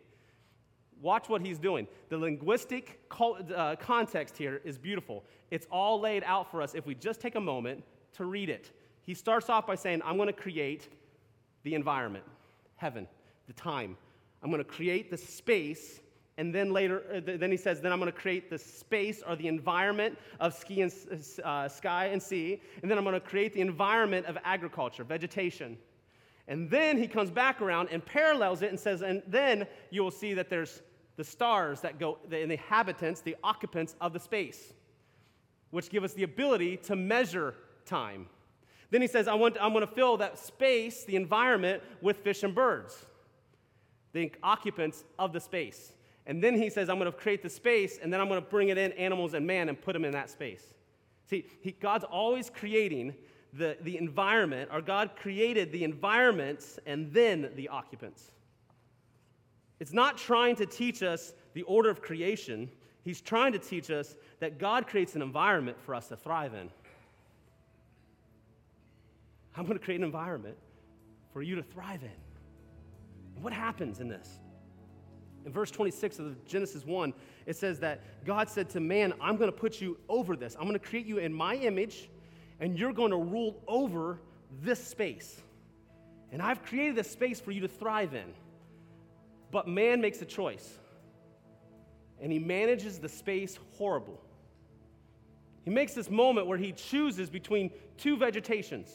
Watch 1.02 1.30
what 1.30 1.42
he's 1.42 1.58
doing. 1.58 1.88
The 2.10 2.18
linguistic 2.18 3.00
uh, 3.10 3.76
context 3.78 4.38
here 4.38 4.62
is 4.66 4.78
beautiful. 4.78 5.24
It's 5.50 5.66
all 5.72 6.00
laid 6.00 6.24
out 6.26 6.52
for 6.52 6.62
us 6.62 6.76
if 6.76 6.86
we 6.86 6.96
just 6.96 7.22
take 7.22 7.36
a 7.36 7.42
moment 7.42 7.84
to 8.14 8.26
read 8.26 8.50
it. 8.50 8.72
He 9.04 9.14
starts 9.14 9.50
off 9.50 9.66
by 9.66 9.76
saying, 9.76 10.02
I'm 10.04 10.18
going 10.18 10.28
to 10.28 10.34
create 10.34 10.90
the 11.64 11.76
environment, 11.76 12.26
heaven, 12.76 13.08
the 13.48 13.54
time. 13.54 13.96
I'm 14.44 14.50
going 14.50 14.64
to 14.64 14.70
create 14.70 15.12
the 15.12 15.18
space. 15.18 16.00
And 16.38 16.56
then 16.56 16.72
later, 16.72 17.04
uh, 17.14 17.38
then 17.38 17.52
he 17.52 17.58
says, 17.58 17.82
then 17.82 17.92
I'm 17.92 18.00
going 18.00 18.12
to 18.12 18.18
create 18.18 18.50
the 18.50 18.58
space 18.58 19.22
or 19.28 19.36
the 19.36 19.48
environment 19.48 20.18
of 20.40 20.54
ski 20.54 20.82
and, 20.82 20.94
uh, 21.44 21.68
sky 21.68 22.08
and 22.08 22.22
sea. 22.22 22.62
And 22.82 22.90
then 22.90 22.98
I'm 22.98 23.04
going 23.04 23.14
to 23.14 23.20
create 23.20 23.54
the 23.54 23.62
environment 23.62 24.26
of 24.26 24.38
agriculture, 24.46 25.04
vegetation. 25.04 25.78
And 26.48 26.70
then 26.70 26.98
he 26.98 27.08
comes 27.08 27.30
back 27.30 27.62
around 27.62 27.90
and 27.92 28.04
parallels 28.04 28.62
it 28.62 28.70
and 28.70 28.80
says, 28.80 29.02
and 29.02 29.22
then 29.28 29.68
you 29.92 30.04
will 30.04 30.12
see 30.12 30.34
that 30.34 30.50
there's 30.50 30.82
the 31.18 31.24
stars 31.24 31.82
that 31.82 32.00
go, 32.00 32.18
the 32.30 32.40
inhabitants, 32.40 33.20
the 33.20 33.36
occupants 33.44 33.96
of 34.00 34.14
the 34.14 34.20
space, 34.20 34.74
which 35.72 35.90
give 35.90 36.06
us 36.06 36.14
the 36.14 36.24
ability 36.24 36.78
to 36.78 36.96
measure 36.96 37.54
time. 37.86 38.28
Then 38.90 39.02
he 39.02 39.08
says, 39.08 39.28
I 39.28 39.34
want, 39.34 39.58
I'm 39.60 39.74
going 39.74 39.86
to 39.86 39.94
fill 39.94 40.18
that 40.18 40.40
space, 40.40 41.04
the 41.04 41.18
environment, 41.18 41.84
with 42.02 42.18
fish 42.18 42.44
and 42.44 42.56
birds, 42.56 43.06
the 44.14 44.32
occupants 44.44 45.04
of 45.18 45.34
the 45.34 45.40
space. 45.40 45.94
And 46.26 46.44
then 46.44 46.56
he 46.56 46.70
says, 46.70 46.90
I'm 46.90 47.00
going 47.00 47.12
to 47.12 47.18
create 47.18 47.42
the 47.42 47.50
space, 47.50 48.00
and 48.02 48.14
then 48.14 48.22
I'm 48.22 48.28
going 48.28 48.42
to 48.42 48.50
bring 48.50 48.70
it 48.70 48.78
in 48.78 48.92
animals 48.94 49.34
and 49.34 49.46
man 49.48 49.70
and 49.70 49.80
put 49.80 49.94
them 49.94 50.06
in 50.06 50.12
that 50.12 50.30
space. 50.30 50.64
See, 51.30 51.46
he, 51.62 51.72
God's 51.72 52.04
always 52.04 52.50
creating 52.50 53.16
the, 53.54 53.78
the 53.82 53.98
environment, 53.98 54.70
or 54.72 54.82
God 54.82 55.12
created 55.16 55.72
the 55.72 55.84
environments 55.84 56.80
and 56.86 57.12
then 57.12 57.50
the 57.56 57.68
occupants. 57.70 58.32
It's 59.80 59.94
not 59.94 60.18
trying 60.18 60.56
to 60.58 60.66
teach 60.66 61.02
us 61.02 61.34
the 61.54 61.64
order 61.64 61.90
of 61.90 62.02
creation, 62.02 62.70
He's 63.02 63.22
trying 63.22 63.54
to 63.54 63.60
teach 63.60 63.90
us 63.90 64.16
that 64.40 64.60
God 64.60 64.86
creates 64.86 65.16
an 65.16 65.22
environment 65.22 65.78
for 65.82 65.96
us 65.96 66.10
to 66.10 66.16
thrive 66.16 66.54
in. 66.54 66.70
I'm 69.56 69.66
going 69.66 69.80
to 69.80 69.84
create 69.84 70.00
an 70.00 70.04
environment 70.04 70.58
for 71.34 71.42
you 71.42 71.56
to 71.56 71.64
thrive 71.64 72.04
in. 72.04 72.29
What 73.42 73.54
happens 73.54 74.00
in 74.00 74.08
this? 74.08 74.40
In 75.46 75.52
verse 75.52 75.72
26 75.72 76.20
of 76.20 76.46
Genesis 76.46 76.86
1, 76.86 77.14
it 77.46 77.56
says 77.56 77.80
that 77.80 78.02
God 78.26 78.50
said 78.50 78.70
to 78.72 78.80
man, 78.80 79.14
I'm 79.22 79.38
going 79.38 79.52
to 79.52 79.58
put 79.58 79.80
you 79.82 79.98
over 80.10 80.36
this. 80.36 80.56
I'm 80.56 80.68
going 80.68 80.74
to 80.74 80.86
create 80.86 81.06
you 81.06 81.18
in 81.18 81.34
my 81.34 81.56
image, 81.56 82.10
and 82.60 82.78
you're 82.78 82.94
going 82.94 83.12
to 83.12 83.18
rule 83.18 83.62
over 83.68 84.20
this 84.62 84.86
space. 84.86 85.42
And 86.32 86.42
I've 86.42 86.64
created 86.64 86.96
this 86.96 87.10
space 87.10 87.40
for 87.40 87.52
you 87.52 87.62
to 87.62 87.68
thrive 87.68 88.14
in. 88.14 88.34
But 89.52 89.68
man 89.68 90.02
makes 90.02 90.22
a 90.22 90.26
choice, 90.26 90.78
and 92.22 92.32
he 92.32 92.38
manages 92.38 93.00
the 93.00 93.10
space 93.10 93.58
horrible. 93.78 94.22
He 95.64 95.72
makes 95.72 95.94
this 95.94 96.10
moment 96.10 96.48
where 96.48 96.58
he 96.58 96.72
chooses 96.72 97.30
between 97.30 97.72
two 97.98 98.18
vegetations 98.18 98.90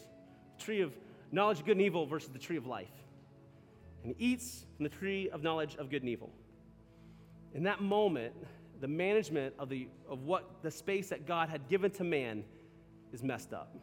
the 0.57 0.65
tree 0.65 0.81
of 0.83 0.93
knowledge 1.33 1.59
of 1.59 1.67
good 1.67 1.77
and 1.77 1.83
evil 1.83 2.07
versus 2.07 2.29
the 2.29 2.39
tree 2.39 2.57
of 2.57 2.67
life. 2.67 3.04
And 4.05 4.15
eats 4.19 4.67
from 4.77 4.85
the 4.85 4.91
tree 4.91 5.31
of 5.31 5.43
knowledge 5.43 5.77
of 5.77 5.91
good 5.91 6.03
and 6.03 6.09
evil. 6.09 6.31
In 7.55 7.63
that 7.65 7.81
moment, 7.81 8.35
the 8.81 8.89
management 8.89 9.55
of, 9.59 9.69
the, 9.69 9.89
of 10.09 10.25
what 10.25 10.63
the 10.63 10.71
space 10.71 11.09
that 11.09 11.27
God 11.27 11.49
had 11.49 11.69
given 11.69 11.91
to 11.93 12.05
man 12.05 12.45
is 13.13 13.23
messed 13.23 13.53
up. 13.53 13.75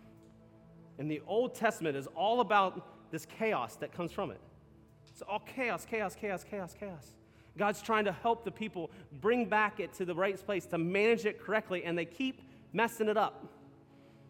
And 0.99 1.09
the 1.09 1.21
Old 1.25 1.55
Testament 1.55 1.97
is 1.97 2.07
all 2.15 2.41
about 2.41 3.11
this 3.11 3.25
chaos 3.25 3.75
that 3.77 3.91
comes 3.91 4.11
from 4.11 4.29
it. 4.29 4.39
It's 5.09 5.21
all 5.23 5.39
chaos, 5.39 5.85
chaos, 5.89 6.15
chaos, 6.19 6.45
chaos, 6.49 6.75
chaos. 6.79 7.13
God's 7.57 7.81
trying 7.81 8.05
to 8.05 8.11
help 8.11 8.45
the 8.45 8.51
people 8.51 8.91
bring 9.19 9.45
back 9.45 9.79
it 9.79 9.93
to 9.93 10.05
the 10.05 10.15
right 10.15 10.37
place 10.45 10.65
to 10.67 10.77
manage 10.77 11.25
it 11.25 11.41
correctly, 11.41 11.83
and 11.83 11.97
they 11.97 12.05
keep 12.05 12.41
messing 12.73 13.07
it 13.07 13.17
up. 13.17 13.45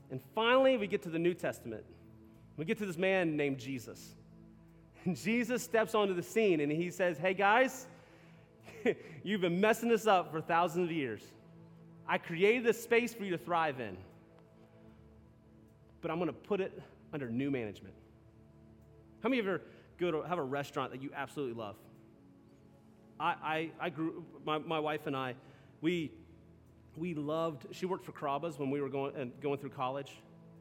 And 0.10 0.22
finally, 0.36 0.78
we 0.78 0.88
get 0.88 1.02
to 1.04 1.10
the 1.10 1.20
New 1.20 1.34
Testament. 1.34 1.84
We 2.58 2.66
get 2.66 2.78
to 2.80 2.86
this 2.86 2.98
man 2.98 3.38
named 3.38 3.58
Jesus. 3.58 4.16
And 5.06 5.16
Jesus 5.16 5.64
steps 5.64 5.96
onto 5.96 6.14
the 6.14 6.24
scene 6.24 6.60
and 6.60 6.72
he 6.72 6.92
says, 6.92 7.18
Hey 7.18 7.34
guys, 7.34 7.88
you've 9.24 9.42
been 9.42 9.60
messing 9.60 9.90
this 9.90 10.08
up 10.08 10.32
for 10.32 10.42
thousands 10.42 10.90
of 10.90 10.96
years. 10.96 11.22
I 12.08 12.18
created 12.18 12.64
this 12.64 12.82
space 12.82 13.14
for 13.14 13.24
you 13.24 13.32
to 13.32 13.38
thrive 13.38 13.80
in, 13.80 13.98
but 16.02 16.12
I'm 16.12 16.18
going 16.18 16.28
to 16.28 16.34
put 16.34 16.60
it 16.60 16.82
under 17.14 17.30
new 17.30 17.50
management. 17.50 17.94
How 19.24 19.30
many 19.30 19.40
of 19.40 19.46
you 19.46 19.52
ever 19.52 19.62
go 19.98 20.12
to 20.12 20.22
have 20.28 20.38
a 20.38 20.44
restaurant 20.44 20.92
that 20.92 21.02
you 21.02 21.12
absolutely 21.16 21.56
love? 21.56 21.76
I, 23.20 23.36
I, 23.44 23.72
I 23.80 23.90
grew, 23.90 24.26
my, 24.46 24.58
my 24.58 24.80
wife 24.80 25.08
and 25.08 25.16
I, 25.16 25.36
we 25.80 26.12
we 26.98 27.14
loved, 27.14 27.68
she 27.72 27.86
worked 27.86 28.06
for 28.06 28.12
Carrabba's 28.12 28.60
when 28.60 28.70
we 28.70 28.82
were 28.82 28.90
going, 28.90 29.16
uh, 29.16 29.26
going 29.42 29.60
through 29.60 29.70
college, 29.70 30.12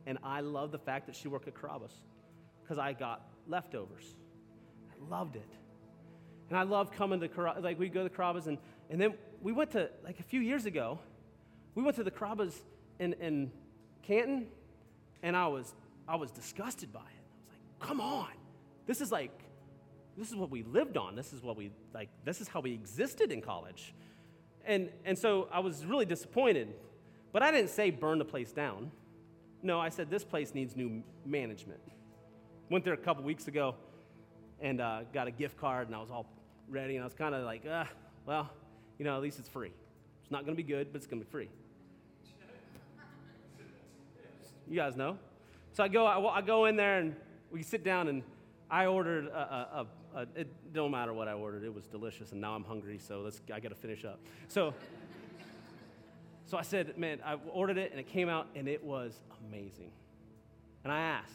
and 0.07 0.19
I 0.23 0.41
loved 0.41 0.73
the 0.73 0.79
fact 0.79 1.07
that 1.07 1.17
she 1.17 1.29
worked 1.29 1.49
at 1.49 1.55
Carrabba's 1.55 1.93
because 2.63 2.79
I 2.79 2.93
got 2.93 3.23
leftovers. 3.49 4.15
Loved 5.09 5.37
it. 5.37 5.49
And 6.49 6.59
I 6.59 6.63
love 6.63 6.91
coming 6.91 7.21
to 7.21 7.29
Carrabba's, 7.29 7.63
like 7.63 7.79
we'd 7.79 7.95
go 7.95 8.03
to 8.07 8.15
Carrabba's, 8.15 8.47
and, 8.47 8.59
and 8.91 9.01
then 9.01 9.15
we 9.41 9.53
went 9.53 9.71
to, 9.73 9.89
like 10.05 10.19
a 10.19 10.25
few 10.25 10.41
years 10.41 10.67
ago, 10.67 10.99
we 11.75 11.83
went 11.83 11.97
to 11.97 12.05
the 12.05 12.11
Carrabba's 12.11 12.61
in, 12.99 13.15
in 13.15 13.53
Canton, 14.03 14.49
and 15.23 15.37
I 15.37 15.47
was, 15.47 15.75
I 16.09 16.17
was 16.17 16.31
disgusted 16.31 16.93
by 16.93 17.01
it. 17.01 17.05
I 17.05 17.39
was 17.39 17.49
like, 17.49 17.89
come 17.89 18.01
on, 18.01 18.29
this 18.87 19.01
is 19.01 19.13
like, 19.13 19.31
this 20.19 20.29
is 20.29 20.37
what 20.37 20.51
we 20.51 20.65
lived 20.65 20.97
on. 20.97 21.15
This 21.15 21.33
is 21.33 21.43
what 21.43 21.57
we, 21.57 21.71
like, 21.95 22.09
this 22.25 22.41
is 22.41 22.49
how 22.49 22.61
we 22.61 22.73
existed 22.73 23.31
in 23.31 23.41
college. 23.41 23.95
And, 24.67 24.91
and 25.05 25.17
so 25.17 25.49
I 25.53 25.61
was 25.61 25.87
really 25.87 26.05
disappointed. 26.05 26.69
But 27.33 27.43
I 27.43 27.51
didn't 27.53 27.71
say 27.71 27.91
burn 27.91 28.19
the 28.19 28.25
place 28.25 28.53
down. 28.53 28.91
No, 29.63 29.79
I 29.79 29.89
said 29.89 30.11
this 30.11 30.25
place 30.25 30.55
needs 30.55 30.77
new 30.77 31.03
management. 31.25 31.81
Went 32.69 32.85
there 32.85 32.95
a 32.95 32.99
couple 32.99 33.23
weeks 33.23 33.47
ago 33.47 33.77
and 34.61 34.81
uh, 34.81 35.01
got 35.13 35.27
a 35.27 35.31
gift 35.31 35.57
card, 35.57 35.87
and 35.87 35.97
I 35.97 36.01
was 36.01 36.11
all 36.11 36.27
ready, 36.69 36.97
and 36.97 37.03
I 37.03 37.07
was 37.07 37.15
kind 37.15 37.35
of 37.35 37.45
like, 37.45 37.63
ah, 37.69 37.89
well, 38.27 38.51
you 38.99 39.05
know, 39.05 39.17
at 39.17 39.23
least 39.23 39.39
it's 39.39 39.49
free. 39.49 39.73
It's 40.23 40.31
not 40.31 40.45
going 40.45 40.57
to 40.57 40.63
be 40.63 40.69
good, 40.69 40.93
but 40.93 40.99
it's 40.99 41.07
going 41.07 41.21
to 41.21 41.27
be 41.27 41.31
free. 41.31 41.49
You 44.69 44.77
guys 44.77 44.95
know. 44.95 45.19
So 45.73 45.83
I 45.83 45.89
go, 45.89 46.07
I, 46.07 46.39
I 46.39 46.41
go 46.43 46.67
in 46.67 46.77
there, 46.77 46.99
and 46.99 47.17
we 47.51 47.63
sit 47.63 47.83
down, 47.83 48.09
and 48.09 48.23
I 48.71 48.87
ordered 48.87 49.27
a, 49.27 49.31
a, 49.35 49.87
uh, 50.15 50.25
it 50.37 50.49
don't 50.73 50.91
matter 50.91 51.13
what 51.13 51.27
I 51.27 51.33
ordered. 51.33 51.65
It 51.65 51.75
was 51.75 51.87
delicious, 51.87 52.33
and 52.33 52.41
now 52.41 52.55
I'm 52.55 52.65
hungry, 52.65 52.99
so 52.99 53.21
let's, 53.21 53.41
I 53.53 53.61
got 53.61 53.71
to 53.71 53.75
finish 53.75 54.05
up. 54.05 54.21
So, 54.49 54.75
so 56.47 56.57
I 56.57 56.63
said, 56.63 56.99
man, 56.99 57.21
I 57.25 57.37
ordered 57.53 57.79
it, 57.79 57.91
and 57.91 57.99
it 57.99 58.07
came 58.07 58.29
out, 58.29 58.47
and 58.55 58.69
it 58.69 58.83
was 58.85 59.15
amazing. 59.49 59.91
And 60.85 60.93
I 60.93 61.01
asked, 61.01 61.33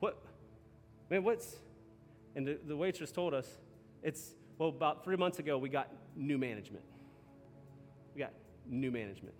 what, 0.00 0.18
man, 1.08 1.24
what's, 1.24 1.56
and 2.34 2.46
the, 2.46 2.58
the 2.66 2.76
waitress 2.76 3.12
told 3.12 3.34
us, 3.34 3.46
it's, 4.02 4.34
well, 4.58 4.68
about 4.68 5.04
three 5.04 5.16
months 5.16 5.38
ago, 5.38 5.58
we 5.58 5.68
got 5.68 5.88
new 6.16 6.38
management. 6.38 6.84
We 8.14 8.20
got 8.20 8.32
new 8.68 8.90
management. 8.90 9.34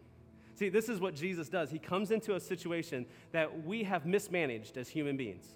See, 0.55 0.69
this 0.69 0.89
is 0.89 1.01
what 1.01 1.15
Jesus 1.15 1.49
does. 1.49 1.71
He 1.71 1.79
comes 1.79 2.11
into 2.11 2.35
a 2.35 2.41
situation 2.41 3.07
that 3.33 3.65
we 3.65 3.85
have 3.85 4.05
mismanaged 4.05 4.77
as 4.77 4.89
human 4.89 5.17
beings. 5.17 5.47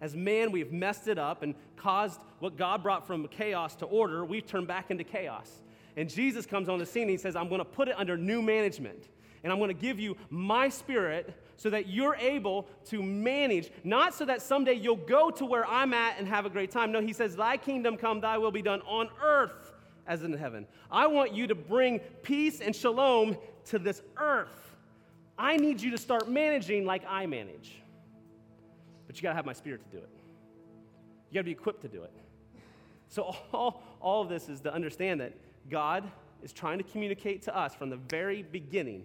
As 0.00 0.16
man, 0.16 0.50
we've 0.50 0.72
messed 0.72 1.08
it 1.08 1.18
up 1.18 1.42
and 1.42 1.54
caused 1.76 2.20
what 2.40 2.56
God 2.56 2.82
brought 2.82 3.06
from 3.06 3.26
chaos 3.28 3.76
to 3.76 3.86
order, 3.86 4.24
we've 4.24 4.44
turned 4.44 4.66
back 4.66 4.90
into 4.90 5.04
chaos. 5.04 5.62
And 5.96 6.08
Jesus 6.08 6.44
comes 6.44 6.68
on 6.68 6.78
the 6.78 6.86
scene 6.86 7.02
and 7.02 7.10
he 7.10 7.16
says, 7.16 7.36
I'm 7.36 7.48
going 7.48 7.60
to 7.60 7.64
put 7.64 7.88
it 7.88 7.94
under 7.96 8.16
new 8.16 8.42
management. 8.42 9.08
And 9.44 9.52
I'm 9.52 9.58
going 9.58 9.68
to 9.68 9.80
give 9.80 9.98
you 9.98 10.16
my 10.28 10.68
spirit 10.68 11.34
so 11.62 11.70
that 11.70 11.86
you're 11.86 12.16
able 12.16 12.66
to 12.84 13.00
manage, 13.00 13.70
not 13.84 14.12
so 14.14 14.24
that 14.24 14.42
someday 14.42 14.72
you'll 14.72 14.96
go 14.96 15.30
to 15.30 15.46
where 15.46 15.64
I'm 15.64 15.94
at 15.94 16.18
and 16.18 16.26
have 16.26 16.44
a 16.44 16.50
great 16.50 16.72
time. 16.72 16.90
No, 16.90 17.00
he 17.00 17.12
says, 17.12 17.36
Thy 17.36 17.56
kingdom 17.56 17.96
come, 17.96 18.20
thy 18.20 18.36
will 18.36 18.50
be 18.50 18.62
done 18.62 18.80
on 18.80 19.08
earth 19.22 19.72
as 20.04 20.24
in 20.24 20.32
heaven. 20.32 20.66
I 20.90 21.06
want 21.06 21.32
you 21.32 21.46
to 21.46 21.54
bring 21.54 22.00
peace 22.24 22.60
and 22.60 22.74
shalom 22.74 23.36
to 23.66 23.78
this 23.78 24.02
earth. 24.16 24.74
I 25.38 25.56
need 25.56 25.80
you 25.80 25.92
to 25.92 25.98
start 25.98 26.28
managing 26.28 26.84
like 26.84 27.04
I 27.08 27.26
manage. 27.26 27.80
But 29.06 29.14
you 29.14 29.22
got 29.22 29.28
to 29.28 29.36
have 29.36 29.46
my 29.46 29.52
spirit 29.52 29.88
to 29.88 29.96
do 29.96 30.02
it. 30.02 30.10
You 31.30 31.34
got 31.34 31.40
to 31.42 31.44
be 31.44 31.52
equipped 31.52 31.82
to 31.82 31.88
do 31.88 32.02
it. 32.02 32.12
So, 33.08 33.36
all, 33.52 33.84
all 34.00 34.20
of 34.20 34.28
this 34.28 34.48
is 34.48 34.62
to 34.62 34.74
understand 34.74 35.20
that 35.20 35.32
God 35.70 36.10
is 36.42 36.52
trying 36.52 36.78
to 36.78 36.84
communicate 36.84 37.42
to 37.42 37.56
us 37.56 37.72
from 37.72 37.88
the 37.88 37.98
very 38.08 38.42
beginning 38.42 39.04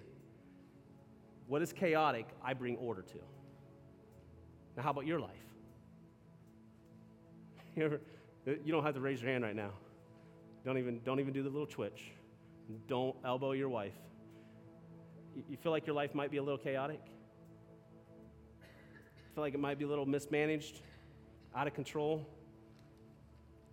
what 1.47 1.61
is 1.61 1.73
chaotic, 1.73 2.27
I 2.43 2.53
bring 2.53 2.75
order 2.77 3.01
to. 3.01 3.17
Now, 4.75 4.83
how 4.83 4.91
about 4.91 5.05
your 5.05 5.19
life? 5.19 5.31
You, 8.65 8.71
don't 8.71 8.85
have 8.85 8.93
to 8.93 9.01
raise 9.01 9.21
your 9.21 9.29
hand 9.29 9.43
right 9.43 9.55
now. 9.55 9.71
Don't 10.63 10.77
even, 10.77 11.01
don't 11.03 11.19
even 11.19 11.33
do 11.33 11.43
the 11.43 11.49
little 11.49 11.67
twitch. 11.67 12.13
Don't 12.87 13.13
elbow 13.25 13.51
your 13.51 13.67
wife. 13.67 13.91
You 15.49 15.57
feel 15.57 15.73
like 15.73 15.85
your 15.85 15.93
life 15.93 16.15
might 16.15 16.31
be 16.31 16.37
a 16.37 16.41
little 16.41 16.57
chaotic? 16.57 17.01
feel 19.37 19.43
like 19.43 19.53
it 19.53 19.59
might 19.59 19.77
be 19.77 19.85
a 19.85 19.87
little 19.87 20.07
mismanaged, 20.07 20.81
out 21.55 21.67
of 21.67 21.75
control, 21.75 22.25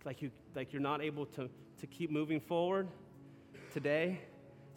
like, 0.05 0.21
you, 0.21 0.29
like 0.53 0.71
you're 0.71 0.79
not 0.79 1.01
able 1.01 1.25
to, 1.25 1.49
to 1.79 1.87
keep 1.87 2.11
moving 2.11 2.39
forward, 2.39 2.87
today 3.73 4.19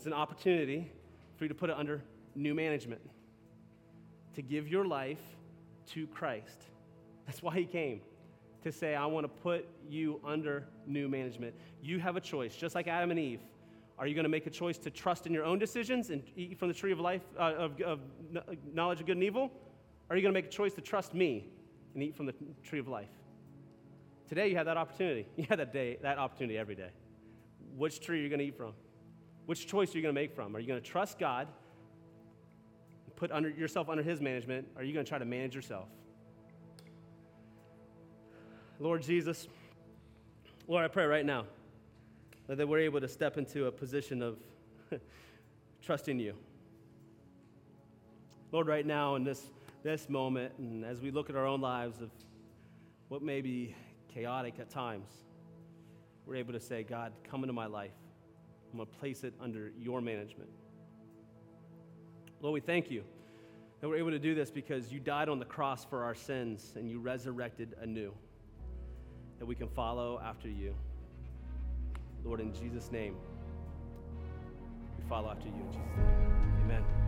is 0.01 0.07
an 0.07 0.15
opportunity 0.15 0.91
for 1.37 1.45
you 1.45 1.49
to 1.49 1.55
put 1.55 1.69
it 1.69 1.77
under 1.77 2.03
new 2.39 2.55
management, 2.55 3.01
to 4.35 4.43
give 4.43 4.69
your 4.69 4.85
life 4.85 5.21
to 5.89 6.07
Christ. 6.07 6.65
That's 7.27 7.43
why 7.43 7.55
he 7.55 7.65
came, 7.65 8.01
to 8.63 8.73
say, 8.73 8.95
I 8.95 9.07
want 9.07 9.25
to 9.25 9.29
put 9.29 9.67
you 9.89 10.21
under 10.25 10.65
new 10.87 11.09
management. 11.09 11.55
You 11.83 11.99
have 11.99 12.17
a 12.17 12.21
choice, 12.21 12.57
just 12.57 12.75
like 12.75 12.87
Adam 12.87 13.11
and 13.11 13.19
Eve. 13.19 13.41
Are 13.99 14.07
you 14.07 14.15
going 14.15 14.25
to 14.25 14.31
make 14.31 14.47
a 14.47 14.51
choice 14.51 14.79
to 14.79 14.91
trust 14.91 15.27
in 15.27 15.35
your 15.35 15.45
own 15.45 15.59
decisions 15.59 16.11
and 16.11 16.23
eat 16.37 16.59
from 16.59 16.69
the 16.69 16.75
tree 16.75 16.93
of 16.93 17.01
life, 17.01 17.23
uh, 17.37 17.55
of, 17.55 17.81
of 17.81 18.01
knowledge 18.73 19.01
of 19.01 19.07
good 19.07 19.17
and 19.17 19.25
evil? 19.25 19.51
Or 20.09 20.15
are 20.15 20.17
you 20.17 20.23
going 20.23 20.33
to 20.33 20.39
make 20.39 20.47
a 20.47 20.55
choice 20.55 20.73
to 20.75 20.81
trust 20.81 21.15
me 21.15 21.49
and 21.95 22.03
eat 22.03 22.15
from 22.15 22.27
the 22.27 22.35
tree 22.63 22.79
of 22.79 22.87
life? 22.87 23.11
Today 24.29 24.49
you 24.49 24.57
have 24.57 24.67
that 24.67 24.77
opportunity. 24.77 25.27
You 25.37 25.47
have 25.49 25.59
that 25.59 25.73
day, 25.73 25.99
that 26.03 26.19
opportunity 26.19 26.57
every 26.57 26.77
day. 26.77 26.91
Which 27.77 28.01
tree 28.01 28.21
are 28.21 28.23
you 28.23 28.29
going 28.29 28.39
to 28.39 28.45
eat 28.45 28.57
from? 28.57 28.73
Which 29.47 29.67
choice 29.67 29.95
are 29.95 29.99
you 29.99 30.03
going 30.03 30.15
to 30.15 30.21
make 30.21 30.35
from? 30.35 30.55
Are 30.55 30.61
you 30.61 30.67
going 30.67 30.81
to 30.81 30.87
trust 30.87 31.19
God, 31.19 31.49
put 33.19 33.33
under, 33.33 33.51
yourself 33.51 33.89
under 33.89 34.03
His 34.03 34.21
management, 34.21 34.69
are 34.77 34.85
you 34.85 34.93
going 34.93 35.05
to 35.05 35.09
try 35.09 35.19
to 35.19 35.25
manage 35.25 35.55
yourself? 35.55 35.89
Lord 38.79 39.03
Jesus, 39.03 39.49
Lord, 40.69 40.85
I 40.85 40.89
pray 40.89 41.05
right 41.05 41.27
now 41.27 41.45
that 42.47 42.67
we're 42.67 42.79
able 42.79 43.01
to 43.01 43.09
step 43.09 43.37
into 43.37 43.67
a 43.67 43.73
position 43.73 44.23
of 44.23 44.39
trusting 45.83 46.21
you. 46.21 46.35
Lord, 48.53 48.69
right 48.69 48.87
now 48.87 49.17
in 49.17 49.25
this 49.25 49.43
this 49.83 50.09
moment, 50.09 50.53
and 50.59 50.85
as 50.85 51.01
we 51.01 51.11
look 51.11 51.29
at 51.29 51.37
our 51.37 51.47
own 51.47 51.61
lives 51.61 52.01
of 52.01 52.11
what 53.09 53.23
may 53.23 53.41
be 53.41 53.75
chaotic 54.13 54.55
at 54.61 54.71
times, 54.71 55.09
we're 56.27 56.37
able 56.37 56.53
to 56.53 56.61
say, 56.61 56.83
God, 56.83 57.13
come 57.25 57.43
into 57.43 57.53
my 57.53 57.67
life. 57.67 57.93
I'm 58.71 58.79
going 58.79 58.89
to 58.89 58.99
place 58.99 59.25
it 59.25 59.35
under 59.41 59.73
your 59.79 60.01
management. 60.01 60.51
Lord, 62.41 62.55
we 62.55 62.61
thank 62.61 62.91
you 62.91 63.03
that 63.81 63.89
we're 63.89 63.97
able 63.97 64.11
to 64.11 64.19
do 64.19 64.35
this 64.35 64.51
because 64.51 64.93
you 64.93 65.01
died 65.01 65.29
on 65.29 65.39
the 65.39 65.45
cross 65.45 65.85
for 65.85 66.05
our 66.05 66.15
sins 66.15 66.73
and 66.77 66.91
you 66.91 67.01
resurrected 67.01 67.75
anew, 67.81 68.13
that 69.39 69.47
we 69.47 69.55
can 69.55 69.69
follow 69.69 70.21
after 70.25 70.49
you. 70.49 70.75
Lord, 72.25 72.41
in 72.41 72.53
Jesus' 72.53 72.91
name, 72.91 73.17
we 74.97 75.09
follow 75.09 75.31
after 75.31 75.47
you 75.47 75.55
in 75.55 75.73
Jesus' 75.73 75.97
name. 75.97 76.33
Amen. 76.65 77.08